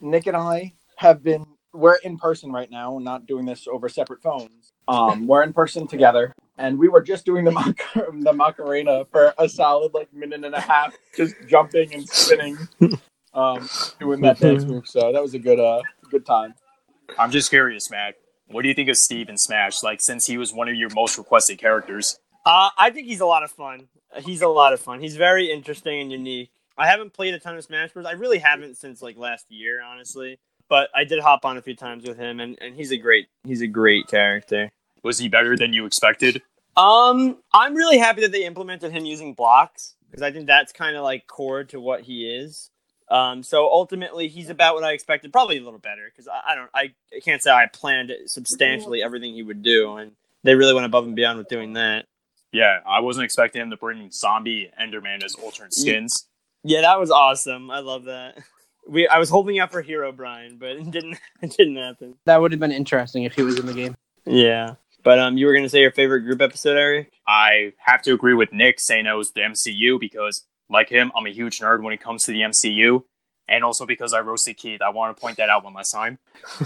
Nick 0.00 0.26
and 0.26 0.36
I 0.36 0.72
have 0.96 1.22
been 1.22 1.46
we're 1.72 1.96
in 1.96 2.16
person 2.18 2.50
right 2.52 2.70
now, 2.70 2.98
not 2.98 3.26
doing 3.26 3.44
this 3.44 3.66
over 3.68 3.88
separate 3.88 4.22
phones. 4.22 4.72
Um, 4.86 5.26
we're 5.26 5.42
in 5.42 5.52
person 5.52 5.86
together, 5.86 6.32
and 6.56 6.78
we 6.78 6.88
were 6.88 7.02
just 7.02 7.26
doing 7.26 7.44
the 7.44 7.52
Mac- 7.52 7.86
the 7.94 8.32
Macarena 8.32 9.04
for 9.12 9.34
a 9.38 9.48
solid 9.48 9.92
like 9.94 10.12
minute 10.12 10.44
and 10.44 10.54
a 10.54 10.60
half, 10.60 10.94
just 11.16 11.34
jumping 11.46 11.92
and 11.94 12.08
spinning, 12.08 12.56
um, 13.34 13.68
doing 14.00 14.20
that 14.22 14.38
dance 14.40 14.64
move. 14.64 14.86
So 14.88 15.12
that 15.12 15.22
was 15.22 15.34
a 15.34 15.38
good 15.38 15.60
uh 15.60 15.82
good 16.10 16.24
time. 16.24 16.54
I'm 17.18 17.30
just 17.30 17.50
curious, 17.50 17.90
Matt. 17.90 18.14
What 18.48 18.62
do 18.62 18.68
you 18.68 18.74
think 18.74 18.88
of 18.88 18.96
Steve 18.96 19.28
in 19.28 19.36
Smash? 19.36 19.82
Like, 19.82 20.00
since 20.00 20.26
he 20.26 20.38
was 20.38 20.52
one 20.54 20.68
of 20.68 20.74
your 20.74 20.88
most 20.94 21.18
requested 21.18 21.58
characters. 21.58 22.18
uh, 22.46 22.70
I 22.78 22.90
think 22.90 23.06
he's 23.06 23.20
a 23.20 23.26
lot 23.26 23.42
of 23.42 23.50
fun. 23.50 23.88
He's 24.24 24.40
a 24.40 24.48
lot 24.48 24.72
of 24.72 24.80
fun. 24.80 25.00
He's 25.00 25.16
very 25.16 25.50
interesting 25.52 26.00
and 26.00 26.10
unique. 26.10 26.50
I 26.78 26.86
haven't 26.86 27.12
played 27.12 27.34
a 27.34 27.38
ton 27.38 27.56
of 27.58 27.64
Smash 27.64 27.92
Bros. 27.92 28.06
I 28.06 28.12
really 28.12 28.38
haven't 28.38 28.76
since 28.78 29.02
like 29.02 29.18
last 29.18 29.50
year, 29.50 29.82
honestly. 29.82 30.38
But 30.68 30.90
I 30.94 31.04
did 31.04 31.20
hop 31.20 31.44
on 31.44 31.56
a 31.56 31.62
few 31.62 31.74
times 31.74 32.06
with 32.06 32.18
him, 32.18 32.40
and, 32.40 32.58
and 32.60 32.74
he's 32.74 32.90
a 32.92 32.96
great 32.96 33.28
he's 33.44 33.62
a 33.62 33.66
great 33.66 34.08
character. 34.08 34.70
Was 35.02 35.18
he 35.18 35.28
better 35.28 35.56
than 35.56 35.72
you 35.72 35.86
expected? 35.86 36.42
Um, 36.76 37.38
I'm 37.52 37.74
really 37.74 37.98
happy 37.98 38.20
that 38.22 38.32
they 38.32 38.44
implemented 38.44 38.92
him 38.92 39.04
using 39.04 39.34
blocks 39.34 39.96
because 40.08 40.22
I 40.22 40.30
think 40.30 40.46
that's 40.46 40.72
kind 40.72 40.96
of 40.96 41.02
like 41.02 41.26
core 41.26 41.64
to 41.64 41.80
what 41.80 42.02
he 42.02 42.28
is. 42.28 42.70
Um, 43.10 43.42
so 43.42 43.66
ultimately, 43.66 44.28
he's 44.28 44.50
about 44.50 44.74
what 44.74 44.84
I 44.84 44.92
expected, 44.92 45.32
probably 45.32 45.56
a 45.58 45.62
little 45.62 45.78
better 45.78 46.10
because 46.10 46.28
I, 46.28 46.52
I 46.52 46.54
don't, 46.54 46.70
I, 46.74 46.92
I 47.14 47.20
can't 47.20 47.42
say 47.42 47.50
I 47.50 47.66
planned 47.66 48.12
substantially 48.26 49.02
everything 49.02 49.34
he 49.34 49.42
would 49.42 49.62
do, 49.62 49.96
and 49.96 50.12
they 50.44 50.54
really 50.54 50.74
went 50.74 50.86
above 50.86 51.06
and 51.06 51.16
beyond 51.16 51.38
with 51.38 51.48
doing 51.48 51.72
that. 51.72 52.06
Yeah, 52.52 52.80
I 52.86 53.00
wasn't 53.00 53.24
expecting 53.24 53.62
him 53.62 53.70
to 53.70 53.76
bring 53.76 54.10
Zombie 54.10 54.70
Enderman 54.80 55.22
as 55.24 55.34
alternate 55.34 55.74
skins. 55.74 56.28
Yeah, 56.64 56.82
that 56.82 56.98
was 56.98 57.10
awesome. 57.10 57.70
I 57.70 57.80
love 57.80 58.04
that. 58.04 58.38
We, 58.88 59.06
I 59.06 59.18
was 59.18 59.30
holding 59.30 59.58
out 59.58 59.70
for 59.70 59.82
Herobrine, 59.82 60.58
but 60.58 60.70
it 60.70 60.90
didn't, 60.90 61.18
it 61.42 61.50
didn't 61.56 61.76
happen. 61.76 62.14
That 62.24 62.40
would 62.40 62.52
have 62.52 62.60
been 62.60 62.72
interesting 62.72 63.24
if 63.24 63.34
he 63.34 63.42
was 63.42 63.58
in 63.58 63.66
the 63.66 63.74
game. 63.74 63.96
Yeah, 64.24 64.74
but 65.02 65.18
um, 65.18 65.38
you 65.38 65.46
were 65.46 65.54
gonna 65.54 65.68
say 65.68 65.80
your 65.80 65.92
favorite 65.92 66.22
group 66.22 66.40
episode, 66.40 66.76
Eric? 66.76 67.12
I 67.26 67.72
have 67.78 68.02
to 68.02 68.14
agree 68.14 68.34
with 68.34 68.52
Nick 68.52 68.80
saying 68.80 69.06
it 69.06 69.12
was 69.12 69.32
the 69.32 69.40
MCU 69.42 70.00
because, 70.00 70.44
like 70.68 70.88
him, 70.88 71.12
I'm 71.16 71.26
a 71.26 71.30
huge 71.30 71.60
nerd 71.60 71.82
when 71.82 71.92
it 71.92 72.00
comes 72.00 72.24
to 72.24 72.32
the 72.32 72.40
MCU. 72.40 73.04
And 73.50 73.64
also 73.64 73.86
because 73.86 74.12
I 74.12 74.20
roasted 74.20 74.58
Keith. 74.58 74.82
I 74.82 74.90
want 74.90 75.16
to 75.16 75.18
point 75.18 75.38
that 75.38 75.48
out 75.48 75.64
one 75.64 75.72
last 75.72 75.92
time. 75.92 76.18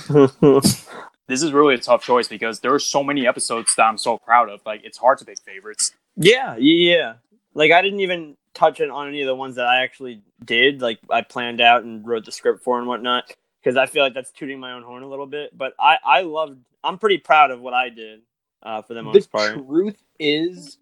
This 1.29 1.43
is 1.43 1.53
really 1.53 1.77
a 1.77 1.79
tough 1.79 2.03
choice 2.03 2.29
because 2.29 2.61
there 2.61 2.75
are 2.75 2.79
so 2.79 3.03
many 3.03 3.27
episodes 3.27 3.73
that 3.77 3.85
I'm 3.85 3.97
so 3.97 4.19
proud 4.19 4.51
of. 4.51 4.61
Like, 4.67 4.83
it's 4.85 4.99
hard 4.99 5.19
to 5.19 5.25
pick 5.25 5.39
favorites. 5.41 5.93
Yeah, 6.17 6.57
yeah, 6.57 6.95
yeah. 6.95 7.15
Like 7.55 7.71
I 7.73 7.81
didn't 7.81 8.01
even 8.01 8.37
touch 8.55 8.81
it 8.81 8.91
on 8.91 9.09
any 9.09 9.23
of 9.23 9.27
the 9.27 9.35
ones 9.35 9.57
that 9.57 9.67
I 9.67 9.83
actually 9.83 10.23
did. 10.45 10.81
Like 10.81 10.99
I 11.11 11.23
planned 11.23 11.61
out 11.61 11.85
and 11.85 12.07
wrote 12.07 12.25
the 12.25 12.33
script 12.33 12.63
for 12.63 12.79
and 12.79 12.87
whatnot. 12.87 13.33
Because 13.63 13.77
I 13.77 13.87
feel 13.87 14.03
like 14.03 14.15
that's 14.15 14.33
tooting 14.33 14.59
my 14.59 14.73
own 14.73 14.83
horn 14.83 15.03
a 15.05 15.09
little 15.09 15.27
bit. 15.27 15.57
But 15.57 15.75
I, 15.79 15.97
I 16.05 16.21
loved. 16.23 16.59
I'm 16.83 16.99
pretty 16.99 17.19
proud 17.19 17.51
of 17.53 17.61
what 17.61 17.75
I 17.75 17.91
did 17.91 18.23
uh, 18.63 18.83
for 18.83 18.95
the 18.95 19.01
The 19.01 19.05
most 19.05 19.31
part. 19.31 19.55
truth 19.55 20.03
is, 20.19 20.79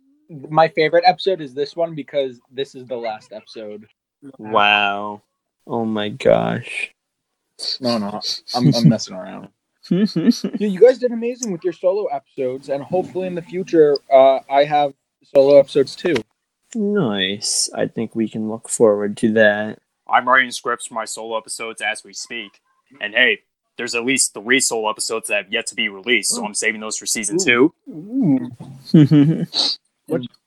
my 0.48 0.68
favorite 0.68 1.04
episode 1.06 1.40
is 1.42 1.52
this 1.52 1.76
one 1.76 1.94
because 1.94 2.40
this 2.50 2.74
is 2.74 2.86
the 2.86 2.96
last 2.96 3.32
episode. 3.32 3.86
Wow. 4.38 5.22
Oh 5.66 5.84
my 5.84 6.08
gosh. 6.08 6.94
No, 7.80 7.98
no, 7.98 8.20
I'm, 8.54 8.74
I'm 8.74 8.88
messing 8.88 9.14
around. 9.14 9.48
You 9.90 10.78
guys 10.78 10.98
did 10.98 11.10
amazing 11.10 11.52
with 11.52 11.64
your 11.64 11.72
solo 11.72 12.06
episodes, 12.06 12.68
and 12.68 12.82
hopefully 12.82 13.26
in 13.26 13.34
the 13.34 13.42
future, 13.42 13.96
uh, 14.12 14.38
I 14.50 14.64
have 14.64 14.92
solo 15.24 15.58
episodes 15.58 15.96
too. 15.96 16.14
Nice. 16.74 17.70
I 17.74 17.86
think 17.86 18.14
we 18.14 18.28
can 18.28 18.48
look 18.48 18.68
forward 18.68 19.16
to 19.18 19.32
that. 19.34 19.78
I'm 20.08 20.28
writing 20.28 20.50
scripts 20.50 20.86
for 20.86 20.94
my 20.94 21.04
solo 21.04 21.38
episodes 21.38 21.80
as 21.80 22.02
we 22.04 22.12
speak. 22.12 22.60
And 23.00 23.14
hey, 23.14 23.40
there's 23.76 23.94
at 23.94 24.04
least 24.04 24.34
three 24.34 24.60
solo 24.60 24.90
episodes 24.90 25.28
that 25.28 25.44
have 25.44 25.52
yet 25.52 25.66
to 25.68 25.74
be 25.74 25.88
released, 25.88 26.32
so 26.34 26.44
I'm 26.44 26.54
saving 26.54 26.80
those 26.80 26.98
for 26.98 27.06
season 27.06 27.38
two. 27.38 27.72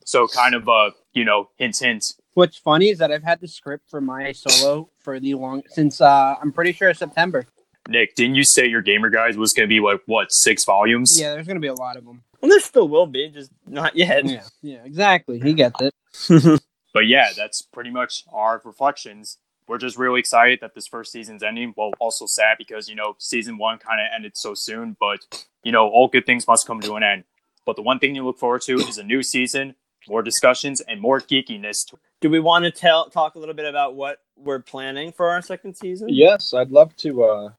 So 0.05 0.27
kind 0.27 0.53
of 0.53 0.67
uh, 0.67 0.91
you 1.13 1.23
know, 1.23 1.49
hint 1.57 1.77
hint. 1.79 2.15
What's 2.33 2.57
funny 2.57 2.89
is 2.89 2.97
that 2.97 3.11
I've 3.11 3.23
had 3.23 3.39
the 3.39 3.47
script 3.47 3.89
for 3.89 4.01
my 4.01 4.31
solo 4.33 4.89
for 4.99 5.19
the 5.19 5.33
long 5.35 5.63
since 5.69 6.01
uh, 6.01 6.35
I'm 6.41 6.51
pretty 6.51 6.73
sure 6.73 6.93
September. 6.93 7.45
Nick, 7.87 8.15
didn't 8.15 8.35
you 8.35 8.43
say 8.43 8.65
your 8.65 8.81
gamer 8.81 9.09
guide 9.09 9.35
was 9.37 9.53
gonna 9.53 9.67
be 9.67 9.79
like 9.79 10.01
what, 10.05 10.31
six 10.31 10.65
volumes? 10.65 11.19
Yeah, 11.19 11.33
there's 11.33 11.47
gonna 11.47 11.59
be 11.59 11.67
a 11.67 11.73
lot 11.73 11.95
of 11.95 12.05
them. 12.05 12.23
well, 12.41 12.49
there 12.49 12.59
still 12.59 12.87
will 12.87 13.05
be, 13.05 13.29
just 13.29 13.51
not 13.65 13.95
yet. 13.95 14.25
Yeah, 14.25 14.43
yeah, 14.61 14.83
exactly. 14.83 15.39
He 15.39 15.53
gets 15.53 15.79
it. 15.81 15.93
But 16.93 17.07
yeah, 17.07 17.29
that's 17.35 17.61
pretty 17.61 17.89
much 17.89 18.23
our 18.31 18.61
reflections. 18.63 19.39
We're 19.67 19.79
just 19.79 19.97
really 19.97 20.19
excited 20.19 20.59
that 20.61 20.75
this 20.75 20.87
first 20.87 21.11
season's 21.11 21.41
ending. 21.41 21.73
Well, 21.75 21.91
also 21.99 22.25
sad 22.27 22.57
because, 22.57 22.87
you 22.87 22.95
know, 22.95 23.15
season 23.17 23.57
one 23.57 23.79
kind 23.79 23.99
of 23.99 24.07
ended 24.13 24.37
so 24.37 24.53
soon, 24.53 24.95
but, 24.99 25.19
you 25.63 25.71
know, 25.71 25.89
all 25.89 26.07
good 26.07 26.25
things 26.25 26.47
must 26.47 26.67
come 26.67 26.79
to 26.81 26.93
an 26.95 27.03
end. 27.03 27.23
But 27.65 27.77
the 27.77 27.81
one 27.81 27.97
thing 27.97 28.13
you 28.13 28.23
look 28.23 28.37
forward 28.37 28.61
to 28.63 28.75
is 28.75 28.97
a 28.97 29.03
new 29.03 29.23
season, 29.23 29.73
more 30.07 30.21
discussions, 30.21 30.81
and 30.81 31.01
more 31.01 31.19
geekiness. 31.19 31.93
Do 32.21 32.29
we 32.29 32.39
want 32.39 32.65
to 32.65 32.71
tell 32.71 33.09
talk 33.09 33.35
a 33.35 33.39
little 33.39 33.55
bit 33.55 33.65
about 33.65 33.95
what 33.95 34.19
we're 34.35 34.59
planning 34.59 35.11
for 35.11 35.29
our 35.29 35.41
second 35.41 35.75
season? 35.75 36.09
Yes, 36.09 36.53
I'd 36.53 36.71
love 36.71 36.95
to 36.97 37.23
uh, 37.23 37.49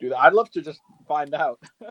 do 0.00 0.08
that. 0.10 0.18
I'd 0.18 0.34
love 0.34 0.50
to 0.50 0.60
just 0.60 0.80
find 1.08 1.34
out. 1.34 1.60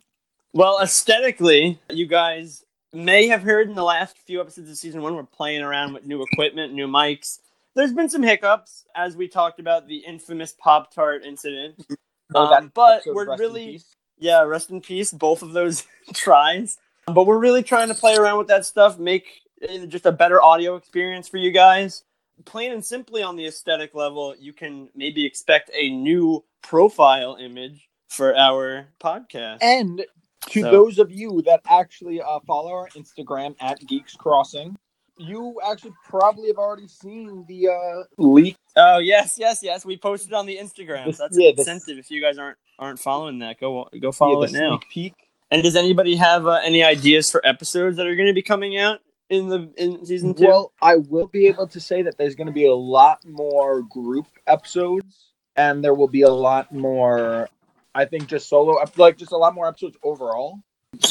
Well, 0.53 0.81
aesthetically, 0.81 1.79
you 1.89 2.07
guys 2.07 2.65
may 2.93 3.27
have 3.27 3.41
heard 3.43 3.69
in 3.69 3.75
the 3.75 3.83
last 3.83 4.17
few 4.17 4.41
episodes 4.41 4.69
of 4.69 4.77
season 4.77 5.01
one, 5.01 5.15
we're 5.15 5.23
playing 5.23 5.61
around 5.61 5.93
with 5.93 6.05
new 6.05 6.23
equipment, 6.23 6.73
new 6.73 6.87
mics. 6.87 7.39
There's 7.73 7.93
been 7.93 8.09
some 8.09 8.23
hiccups 8.23 8.85
as 8.95 9.15
we 9.15 9.27
talked 9.27 9.59
about 9.59 9.87
the 9.87 9.97
infamous 9.97 10.53
Pop 10.57 10.93
Tart 10.93 11.23
incident. 11.23 11.85
Oh, 12.33 12.53
Um, 12.53 12.71
but 12.73 13.03
we're 13.05 13.37
really, 13.37 13.81
yeah, 14.17 14.41
rest 14.43 14.69
in 14.69 14.81
peace, 14.81 15.11
both 15.11 15.41
of 15.41 15.53
those 15.53 15.85
tries. 16.13 16.77
But 17.05 17.25
we're 17.25 17.39
really 17.39 17.63
trying 17.63 17.87
to 17.89 17.93
play 17.93 18.15
around 18.15 18.37
with 18.37 18.47
that 18.47 18.65
stuff, 18.65 18.99
make 18.99 19.41
just 19.87 20.05
a 20.05 20.11
better 20.11 20.41
audio 20.41 20.75
experience 20.75 21.27
for 21.27 21.37
you 21.37 21.51
guys. 21.51 22.03
Plain 22.45 22.71
and 22.71 22.83
simply 22.83 23.21
on 23.21 23.35
the 23.35 23.45
aesthetic 23.45 23.93
level, 23.93 24.35
you 24.39 24.53
can 24.53 24.89
maybe 24.95 25.25
expect 25.25 25.69
a 25.73 25.89
new 25.89 26.43
profile 26.61 27.37
image 27.39 27.89
for 28.09 28.35
our 28.35 28.87
podcast. 29.01 29.59
And 29.61 30.05
to 30.49 30.61
So- 30.61 30.71
those 30.71 30.99
of 30.99 31.11
you 31.11 31.41
that 31.43 31.61
actually 31.69 32.21
uh, 32.21 32.39
follow 32.47 32.71
our 32.71 32.89
Instagram 32.89 33.55
at 33.59 33.79
Geeks 33.87 34.15
Crossing, 34.15 34.77
you 35.17 35.59
actually 35.69 35.93
probably 36.07 36.47
have 36.47 36.57
already 36.57 36.87
seen 36.87 37.45
the 37.47 37.67
uh, 37.69 38.03
leak. 38.17 38.55
Oh 38.75 38.97
yes, 38.99 39.37
yes, 39.37 39.61
yes. 39.61 39.85
We 39.85 39.97
posted 39.97 40.33
on 40.33 40.45
the 40.45 40.57
Instagram. 40.57 41.05
This- 41.05 41.17
So 41.17 41.23
that's 41.25 41.37
yeah, 41.37 41.51
this- 41.55 41.87
If 41.87 42.09
you 42.09 42.21
guys 42.21 42.37
aren't 42.37 42.57
aren't 42.79 42.99
following 42.99 43.39
that, 43.39 43.59
go 43.59 43.87
go 44.01 44.11
follow 44.11 44.41
yeah, 44.43 44.49
it 44.49 44.53
now. 44.53 44.79
peek. 44.91 45.13
And 45.51 45.61
does 45.61 45.75
anybody 45.75 46.15
have 46.15 46.47
uh, 46.47 46.59
any 46.63 46.81
ideas 46.83 47.29
for 47.29 47.45
episodes 47.45 47.97
that 47.97 48.07
are 48.07 48.15
going 48.15 48.27
to 48.29 48.33
be 48.33 48.41
coming 48.41 48.77
out 48.77 48.99
in 49.29 49.49
the 49.49 49.69
in 49.77 50.03
season 50.05 50.33
two? 50.33 50.47
Well, 50.47 50.71
I 50.81 50.95
will 50.95 51.27
be 51.27 51.45
able 51.47 51.67
to 51.67 51.79
say 51.79 52.01
that 52.03 52.17
there's 52.17 52.35
going 52.35 52.47
to 52.47 52.53
be 52.53 52.65
a 52.65 52.73
lot 52.73 53.19
more 53.27 53.81
group 53.83 54.27
episodes, 54.47 55.27
and 55.57 55.83
there 55.83 55.93
will 55.93 56.07
be 56.07 56.21
a 56.23 56.29
lot 56.29 56.71
more. 56.73 57.49
I 57.93 58.05
think 58.05 58.27
just 58.27 58.47
solo, 58.47 58.81
ep- 58.81 58.97
like 58.97 59.17
just 59.17 59.31
a 59.31 59.37
lot 59.37 59.53
more 59.53 59.67
episodes 59.67 59.97
overall. 60.03 60.59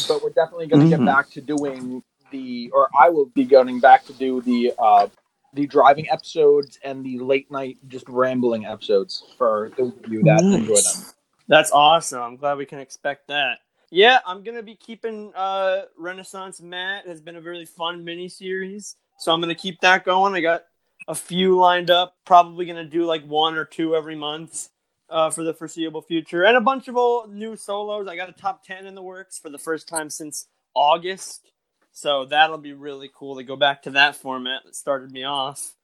But 0.08 0.22
we're 0.22 0.30
definitely 0.30 0.66
going 0.66 0.80
to 0.80 0.86
Mhm. 0.86 0.98
get 0.98 1.04
back 1.06 1.30
to 1.30 1.40
doing 1.40 2.02
the, 2.30 2.70
or 2.72 2.88
I 2.98 3.08
will 3.08 3.26
be 3.26 3.44
going 3.44 3.80
back 3.80 4.04
to 4.06 4.12
do 4.12 4.40
the, 4.42 4.72
uh, 4.78 5.08
the 5.52 5.66
driving 5.66 6.08
episodes 6.10 6.78
and 6.84 7.04
the 7.04 7.18
late 7.18 7.50
night 7.50 7.78
just 7.88 8.08
rambling 8.08 8.66
episodes 8.66 9.24
for 9.36 9.72
those 9.76 9.92
of 10.04 10.12
you 10.12 10.22
that 10.22 10.42
enjoy 10.44 10.74
them. 10.74 11.04
That's 11.48 11.72
awesome. 11.72 12.20
I'm 12.22 12.36
glad 12.36 12.56
we 12.58 12.66
can 12.66 12.78
expect 12.78 13.26
that. 13.28 13.58
Yeah, 13.90 14.20
I'm 14.24 14.44
gonna 14.44 14.62
be 14.62 14.76
keeping 14.76 15.34
uh 15.34 15.86
Renaissance 15.98 16.60
Matt 16.60 17.08
has 17.08 17.20
been 17.20 17.34
a 17.34 17.40
really 17.40 17.64
fun 17.66 18.04
mini 18.04 18.28
series. 18.28 18.94
So 19.18 19.32
I'm 19.32 19.40
gonna 19.40 19.56
keep 19.56 19.80
that 19.80 20.04
going. 20.04 20.32
I 20.34 20.40
got 20.40 20.66
a 21.08 21.14
few 21.16 21.58
lined 21.58 21.90
up, 21.90 22.14
probably 22.24 22.66
gonna 22.66 22.84
do 22.84 23.04
like 23.04 23.24
one 23.26 23.56
or 23.56 23.64
two 23.64 23.96
every 23.96 24.14
month 24.14 24.68
uh, 25.10 25.30
for 25.30 25.42
the 25.42 25.54
foreseeable 25.54 26.02
future. 26.02 26.44
And 26.44 26.56
a 26.56 26.60
bunch 26.60 26.88
of 26.88 26.96
old 26.96 27.32
new 27.34 27.56
solos. 27.56 28.08
I 28.08 28.16
got 28.16 28.28
a 28.28 28.32
top 28.32 28.64
ten 28.64 28.86
in 28.86 28.94
the 28.94 29.02
works 29.02 29.38
for 29.38 29.50
the 29.50 29.58
first 29.58 29.88
time 29.88 30.10
since 30.10 30.46
August. 30.74 31.50
So 31.92 32.24
that'll 32.24 32.58
be 32.58 32.72
really 32.72 33.10
cool 33.14 33.36
to 33.36 33.42
go 33.42 33.56
back 33.56 33.82
to 33.82 33.90
that 33.90 34.16
format 34.16 34.62
that 34.64 34.76
started 34.76 35.10
me 35.10 35.24
off. 35.24 35.74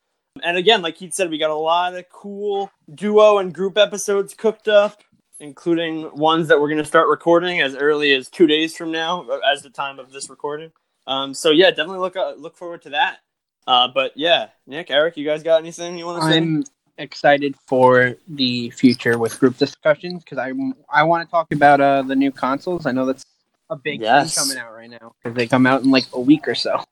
And 0.42 0.56
again, 0.56 0.82
like 0.82 0.96
he 0.96 1.10
said, 1.10 1.30
we 1.30 1.38
got 1.38 1.50
a 1.50 1.54
lot 1.54 1.94
of 1.94 2.08
cool 2.10 2.70
duo 2.94 3.38
and 3.38 3.52
group 3.52 3.76
episodes 3.78 4.34
cooked 4.34 4.68
up, 4.68 5.02
including 5.40 6.14
ones 6.14 6.48
that 6.48 6.60
we're 6.60 6.68
going 6.68 6.78
to 6.78 6.84
start 6.84 7.08
recording 7.08 7.60
as 7.60 7.74
early 7.74 8.12
as 8.12 8.28
two 8.28 8.46
days 8.46 8.76
from 8.76 8.92
now, 8.92 9.26
as 9.50 9.62
the 9.62 9.70
time 9.70 9.98
of 9.98 10.12
this 10.12 10.30
recording. 10.30 10.70
Um, 11.06 11.34
so 11.34 11.50
yeah, 11.50 11.70
definitely 11.70 11.98
look 11.98 12.16
uh, 12.16 12.34
look 12.36 12.56
forward 12.56 12.82
to 12.82 12.90
that. 12.90 13.18
Uh, 13.66 13.88
but 13.92 14.12
yeah, 14.14 14.48
Nick, 14.66 14.90
Eric, 14.90 15.16
you 15.16 15.24
guys 15.24 15.42
got 15.42 15.60
anything 15.60 15.98
you 15.98 16.06
want 16.06 16.22
to 16.22 16.28
say? 16.28 16.36
I'm 16.36 16.64
excited 16.98 17.54
for 17.66 18.14
the 18.28 18.70
future 18.70 19.18
with 19.18 19.38
group 19.40 19.56
discussions 19.58 20.24
because 20.24 20.38
I 20.38 20.52
I 20.90 21.02
want 21.04 21.26
to 21.28 21.30
talk 21.30 21.52
about 21.52 21.80
uh 21.80 22.02
the 22.02 22.16
new 22.16 22.32
consoles. 22.32 22.86
I 22.86 22.92
know 22.92 23.06
that's 23.06 23.24
a 23.70 23.76
big 23.76 24.00
Yes. 24.02 24.34
thing 24.34 24.44
coming 24.44 24.58
out 24.58 24.72
right 24.74 24.90
now 24.90 25.12
because 25.22 25.36
they 25.36 25.46
come 25.46 25.66
out 25.66 25.82
in 25.82 25.90
like 25.90 26.06
a 26.12 26.20
week 26.20 26.48
or 26.48 26.54
so. 26.54 26.82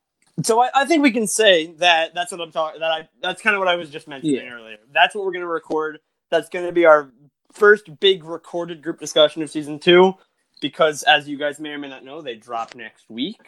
So 0.43 0.61
I, 0.61 0.71
I 0.75 0.85
think 0.87 1.03
we 1.03 1.13
can 1.13 1.27
say 1.29 1.69
that 1.79 2.15
that's 2.15 2.33
what 2.33 2.41
I'm 2.41 2.53
talking. 2.53 2.81
That 2.81 2.93
I 2.93 3.09
that's 3.23 3.43
kind 3.43 3.55
of 3.57 3.61
what 3.61 3.69
I 3.69 3.77
was 3.77 3.91
just 3.91 4.09
mentioning 4.09 4.37
Yeah. 4.37 4.51
earlier. 4.53 4.79
That's 4.93 5.15
what 5.15 5.25
we're 5.25 5.33
going 5.33 5.43
to 5.43 5.49
record. 5.49 6.01
That's 6.31 6.49
going 6.49 6.67
to 6.67 6.73
be 6.73 6.87
our 6.87 7.11
first 7.53 8.01
big 8.01 8.25
recorded 8.25 8.83
group 8.83 8.99
discussion 9.01 9.43
of 9.43 9.51
season 9.51 9.79
two, 9.79 10.15
because 10.61 11.05
as 11.05 11.29
you 11.29 11.39
guys 11.39 11.61
may 11.61 11.71
or 11.71 11.79
may 11.79 11.89
not 11.89 12.05
know, 12.05 12.21
they 12.21 12.35
drop 12.37 12.75
next 12.75 13.09
week. 13.09 13.39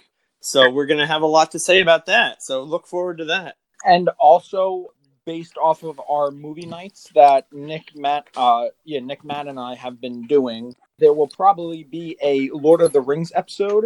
So 0.41 0.71
we're 0.71 0.87
going 0.87 1.01
to 1.01 1.07
have 1.09 1.23
a 1.23 1.27
lot 1.27 1.51
to 1.53 1.59
say 1.59 1.81
about 1.81 2.07
that. 2.07 2.43
So 2.43 2.63
look 2.63 2.87
forward 2.87 3.19
to 3.19 3.25
that. 3.27 3.57
and 3.85 4.09
also 4.21 4.93
based 5.27 5.59
off 5.59 5.83
of 5.83 6.01
our 6.09 6.31
movie 6.31 6.65
nights 6.65 7.09
that 7.15 7.47
Nick, 7.53 7.95
Matt, 7.95 8.29
uh, 8.37 8.67
yeah, 8.85 9.01
Nick, 9.01 9.25
Matt, 9.25 9.49
and 9.49 9.61
I 9.61 9.75
have 9.75 10.01
been 10.01 10.23
doing, 10.27 10.75
there 10.99 11.13
will 11.13 11.27
probably 11.29 11.85
be 11.85 12.17
a 12.23 12.49
Lord 12.51 12.81
of 12.81 12.93
the 12.93 13.01
Rings 13.01 13.33
episode, 13.35 13.85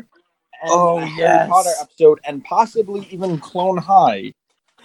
and 0.62 0.70
Oh, 0.70 0.98
a 0.98 1.06
Harry. 1.06 1.48
Potter 1.48 1.70
episode, 1.80 2.20
and 2.24 2.44
possibly 2.44 3.08
even 3.10 3.38
Clone 3.40 3.78
High. 3.78 4.32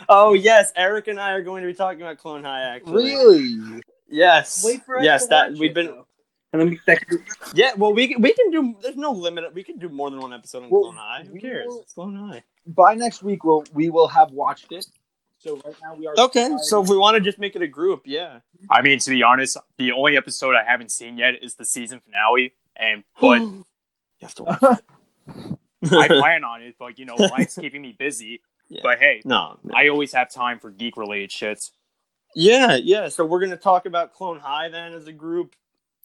Oh 0.10 0.34
yes, 0.34 0.72
Eric 0.76 1.08
and 1.10 1.20
I 1.20 1.32
are 1.32 1.42
going 1.44 1.62
to 1.62 1.68
be 1.68 1.74
talking 1.76 2.02
about 2.02 2.18
Clone 2.18 2.44
High. 2.44 2.62
Actually, 2.62 3.14
Really? 3.14 3.82
Yes. 4.10 4.64
Wait 4.66 4.84
for 4.86 4.98
us 5.00 5.04
yes. 5.06 5.24
to 5.24 5.30
That 5.30 5.52
watch 5.52 5.60
we've 5.60 5.72
it, 5.72 5.74
been. 5.76 5.86
though. 5.88 6.06
And 6.54 6.62
then 6.62 6.70
we, 6.70 6.80
that 6.88 7.06
could, 7.08 7.20
Yeah. 7.54 7.74
Well, 7.76 7.94
we 7.94 8.08
can- 8.08 8.22
we 8.22 8.34
can 8.34 8.50
do. 8.52 8.76
There's 8.82 8.96
no 8.96 9.12
limit. 9.12 9.54
We 9.54 9.64
can 9.64 9.78
do 9.78 9.90
more 9.90 10.10
than 10.10 10.20
one 10.22 10.32
episode 10.32 10.64
on 10.64 10.70
Well, 10.70 10.84
Clone 10.84 10.96
High. 10.96 11.26
Who 11.30 11.40
cares? 11.40 11.66
will- 11.68 11.82
It's 11.82 11.94
Clone 11.94 12.16
High. 12.16 12.44
By 12.68 12.96
next 12.96 13.24
week, 13.24 13.44
we'll 13.44 13.64
we 13.74 13.90
will 13.90 14.08
have 14.08 14.32
watched 14.32 14.72
it. 14.72 14.86
So 15.46 15.62
right 15.64 15.76
now 15.84 15.94
we 15.94 16.08
are 16.08 16.14
Okay. 16.18 16.50
So 16.64 16.82
if 16.82 16.90
we 16.90 16.98
want 16.98 17.16
to 17.16 17.22
just 17.22 17.38
make 17.38 17.56
it 17.56 17.62
a 17.62 17.68
group, 17.68 18.02
yeah. 18.06 18.40
I 18.72 18.82
mean, 18.82 18.98
to 18.98 19.10
be 19.12 19.22
honest, 19.22 19.58
the 19.78 19.92
only 19.92 20.18
episode 20.18 20.56
I 20.56 20.64
haven't 20.64 20.90
seen 20.90 21.20
yet 21.20 21.36
is 21.44 21.54
the 21.54 21.66
season 21.66 22.02
finale, 22.04 22.54
and 22.76 23.04
but 23.22 23.42
you 23.42 23.66
have 24.22 24.34
to 24.36 24.44
watch. 24.44 24.60
I 25.92 26.08
plan 26.08 26.44
on 26.44 26.64
it. 26.64 26.76
But 26.80 26.98
you 26.98 27.06
know, 27.06 27.14
life's 27.16 27.56
keeping 27.56 27.84
me 27.84 27.96
busy. 27.98 28.42
Yeah. 28.70 28.82
But 28.82 28.98
hey, 28.98 29.22
no. 29.24 29.60
no. 29.64 29.76
I 29.76 29.90
always 29.90 30.14
have 30.14 30.32
time 30.32 30.60
for 30.60 30.72
geek 30.72 30.98
related 30.98 31.30
shits. 31.30 31.70
Yeah, 32.34 32.76
yeah. 32.76 33.10
So 33.10 33.24
we're 33.24 33.40
gonna 33.40 33.56
talk 33.56 33.86
about 33.86 34.14
Clone 34.14 34.40
High 34.40 34.70
then 34.70 34.94
as 34.94 35.06
a 35.06 35.14
group. 35.14 35.56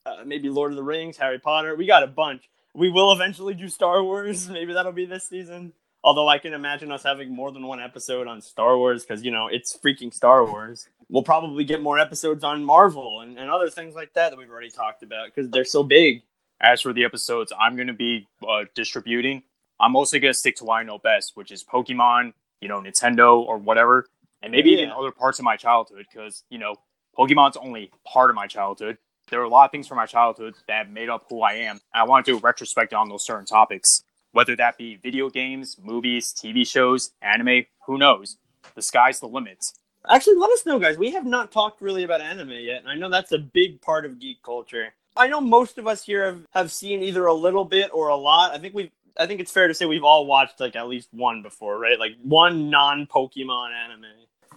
Uh, 0.04 0.18
maybe 0.26 0.50
Lord 0.50 0.72
of 0.72 0.76
the 0.76 0.82
Rings, 0.82 1.16
Harry 1.16 1.38
Potter. 1.38 1.74
We 1.76 1.86
got 1.86 2.02
a 2.02 2.06
bunch. 2.06 2.50
We 2.74 2.90
will 2.90 3.10
eventually 3.12 3.54
do 3.54 3.68
Star 3.68 4.02
Wars. 4.02 4.48
Maybe 4.50 4.72
that'll 4.72 4.92
be 4.92 5.04
this 5.04 5.26
season. 5.26 5.72
Although 6.02 6.28
I 6.28 6.38
can 6.38 6.54
imagine 6.54 6.90
us 6.90 7.02
having 7.02 7.34
more 7.34 7.52
than 7.52 7.66
one 7.66 7.80
episode 7.80 8.26
on 8.26 8.40
Star 8.40 8.78
Wars 8.78 9.04
because 9.04 9.22
you 9.22 9.30
know 9.30 9.48
it's 9.48 9.76
freaking 9.76 10.12
Star 10.12 10.44
Wars. 10.44 10.88
We'll 11.08 11.22
probably 11.22 11.64
get 11.64 11.82
more 11.82 11.98
episodes 11.98 12.44
on 12.44 12.64
Marvel 12.64 13.20
and, 13.20 13.38
and 13.38 13.50
other 13.50 13.68
things 13.68 13.94
like 13.94 14.14
that 14.14 14.30
that 14.30 14.38
we've 14.38 14.50
already 14.50 14.70
talked 14.70 15.02
about 15.02 15.26
because 15.26 15.50
they're 15.50 15.64
so 15.64 15.82
big. 15.82 16.22
As 16.62 16.82
for 16.82 16.92
the 16.92 17.04
episodes 17.04 17.52
I'm 17.58 17.74
going 17.74 17.88
to 17.88 17.94
be 17.94 18.28
uh, 18.46 18.64
distributing, 18.74 19.42
I'm 19.80 19.92
mostly 19.92 20.20
going 20.20 20.32
to 20.32 20.38
stick 20.38 20.56
to 20.56 20.64
what 20.64 20.76
I 20.76 20.82
know 20.82 20.98
best, 20.98 21.32
which 21.34 21.50
is 21.50 21.64
Pokemon, 21.64 22.34
you 22.60 22.68
know, 22.68 22.80
Nintendo 22.80 23.40
or 23.40 23.56
whatever, 23.56 24.06
and 24.42 24.52
maybe 24.52 24.70
even 24.70 24.90
other 24.90 25.10
parts 25.10 25.38
of 25.38 25.44
my 25.44 25.56
childhood 25.56 26.06
because, 26.12 26.44
you 26.50 26.58
know, 26.58 26.74
Pokemon's 27.18 27.56
only 27.56 27.90
part 28.06 28.30
of 28.30 28.36
my 28.36 28.46
childhood. 28.46 28.98
There 29.30 29.40
are 29.40 29.44
a 29.44 29.48
lot 29.48 29.64
of 29.66 29.70
things 29.70 29.86
from 29.86 29.96
my 29.96 30.06
childhood 30.06 30.54
that 30.68 30.90
made 30.90 31.08
up 31.08 31.26
who 31.28 31.40
I 31.42 31.52
am. 31.52 31.80
I 31.94 32.04
want 32.04 32.26
to 32.26 32.32
do 32.32 32.38
a 32.38 32.40
retrospective 32.40 32.98
on 32.98 33.08
those 33.08 33.24
certain 33.24 33.46
topics, 33.46 34.02
whether 34.32 34.56
that 34.56 34.78
be 34.78 34.96
video 34.96 35.28
games, 35.28 35.76
movies, 35.82 36.32
TV 36.32 36.66
shows, 36.66 37.12
anime, 37.22 37.64
who 37.86 37.98
knows? 37.98 38.36
The 38.74 38.82
sky's 38.82 39.20
the 39.20 39.26
limit. 39.26 39.64
Actually, 40.08 40.36
let 40.36 40.50
us 40.50 40.64
know, 40.64 40.78
guys. 40.78 40.96
We 40.96 41.10
have 41.12 41.26
not 41.26 41.52
talked 41.52 41.82
really 41.82 42.04
about 42.04 42.20
anime 42.20 42.50
yet, 42.50 42.80
and 42.80 42.88
I 42.88 42.94
know 42.94 43.10
that's 43.10 43.32
a 43.32 43.38
big 43.38 43.80
part 43.82 44.04
of 44.04 44.18
geek 44.18 44.42
culture. 44.42 44.94
I 45.16 45.26
know 45.26 45.40
most 45.40 45.76
of 45.76 45.86
us 45.86 46.04
here 46.04 46.24
have, 46.24 46.46
have 46.52 46.72
seen 46.72 47.02
either 47.02 47.26
a 47.26 47.34
little 47.34 47.64
bit 47.64 47.90
or 47.92 48.08
a 48.08 48.16
lot. 48.16 48.52
I 48.52 48.58
think 48.58 48.74
we've 48.74 48.90
I 49.18 49.26
think 49.26 49.40
it's 49.40 49.52
fair 49.52 49.68
to 49.68 49.74
say 49.74 49.84
we've 49.86 50.04
all 50.04 50.24
watched 50.26 50.60
like 50.60 50.76
at 50.76 50.88
least 50.88 51.08
one 51.12 51.42
before, 51.42 51.78
right? 51.78 51.98
Like 51.98 52.12
one 52.22 52.70
non 52.70 53.06
Pokemon 53.06 53.72
anime. 53.72 54.04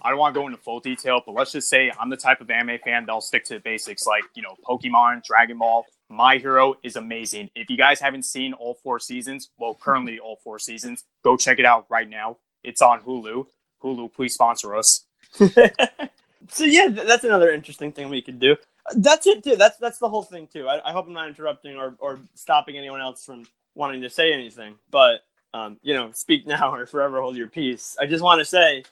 I 0.02 0.10
don't 0.10 0.18
want 0.18 0.34
to 0.34 0.40
go 0.40 0.46
into 0.46 0.58
full 0.58 0.80
detail, 0.80 1.22
but 1.24 1.32
let's 1.34 1.52
just 1.52 1.68
say 1.68 1.90
I'm 1.98 2.10
the 2.10 2.16
type 2.16 2.40
of 2.40 2.50
anime 2.50 2.78
fan 2.84 3.06
that'll 3.06 3.20
stick 3.20 3.44
to 3.46 3.54
the 3.54 3.60
basics 3.60 4.06
like, 4.06 4.24
you 4.34 4.42
know, 4.42 4.56
Pokemon, 4.66 5.24
Dragon 5.24 5.58
Ball. 5.58 5.86
My 6.08 6.38
Hero 6.38 6.74
is 6.82 6.96
amazing. 6.96 7.50
If 7.54 7.70
you 7.70 7.76
guys 7.76 8.00
haven't 8.00 8.24
seen 8.24 8.52
all 8.52 8.74
four 8.74 8.98
seasons, 8.98 9.50
well, 9.58 9.74
currently 9.74 10.18
all 10.18 10.38
four 10.44 10.58
seasons, 10.58 11.04
go 11.22 11.36
check 11.36 11.58
it 11.58 11.64
out 11.64 11.86
right 11.88 12.08
now. 12.08 12.38
It's 12.62 12.82
on 12.82 13.00
Hulu. 13.00 13.46
Hulu, 13.82 14.12
please 14.12 14.34
sponsor 14.34 14.76
us. 14.76 15.06
so 15.32 16.64
yeah, 16.64 16.88
that's 16.88 17.24
another 17.24 17.50
interesting 17.50 17.92
thing 17.92 18.08
we 18.08 18.22
could 18.22 18.38
do. 18.38 18.56
That's 18.96 19.26
it 19.26 19.42
too. 19.42 19.56
That's 19.56 19.78
that's 19.78 19.98
the 19.98 20.08
whole 20.08 20.22
thing 20.22 20.46
too. 20.46 20.68
I, 20.68 20.90
I 20.90 20.92
hope 20.92 21.06
I'm 21.06 21.12
not 21.14 21.28
interrupting 21.28 21.76
or, 21.76 21.96
or 21.98 22.20
stopping 22.34 22.76
anyone 22.76 23.00
else 23.00 23.24
from 23.24 23.44
wanting 23.74 24.02
to 24.02 24.10
say 24.10 24.32
anything. 24.32 24.74
But 24.90 25.20
um, 25.54 25.78
you 25.82 25.94
know, 25.94 26.10
speak 26.12 26.46
now 26.46 26.74
or 26.74 26.86
forever 26.86 27.20
hold 27.20 27.36
your 27.36 27.48
peace. 27.48 27.96
I 27.98 28.06
just 28.06 28.22
want 28.22 28.40
to 28.40 28.44
say 28.44 28.84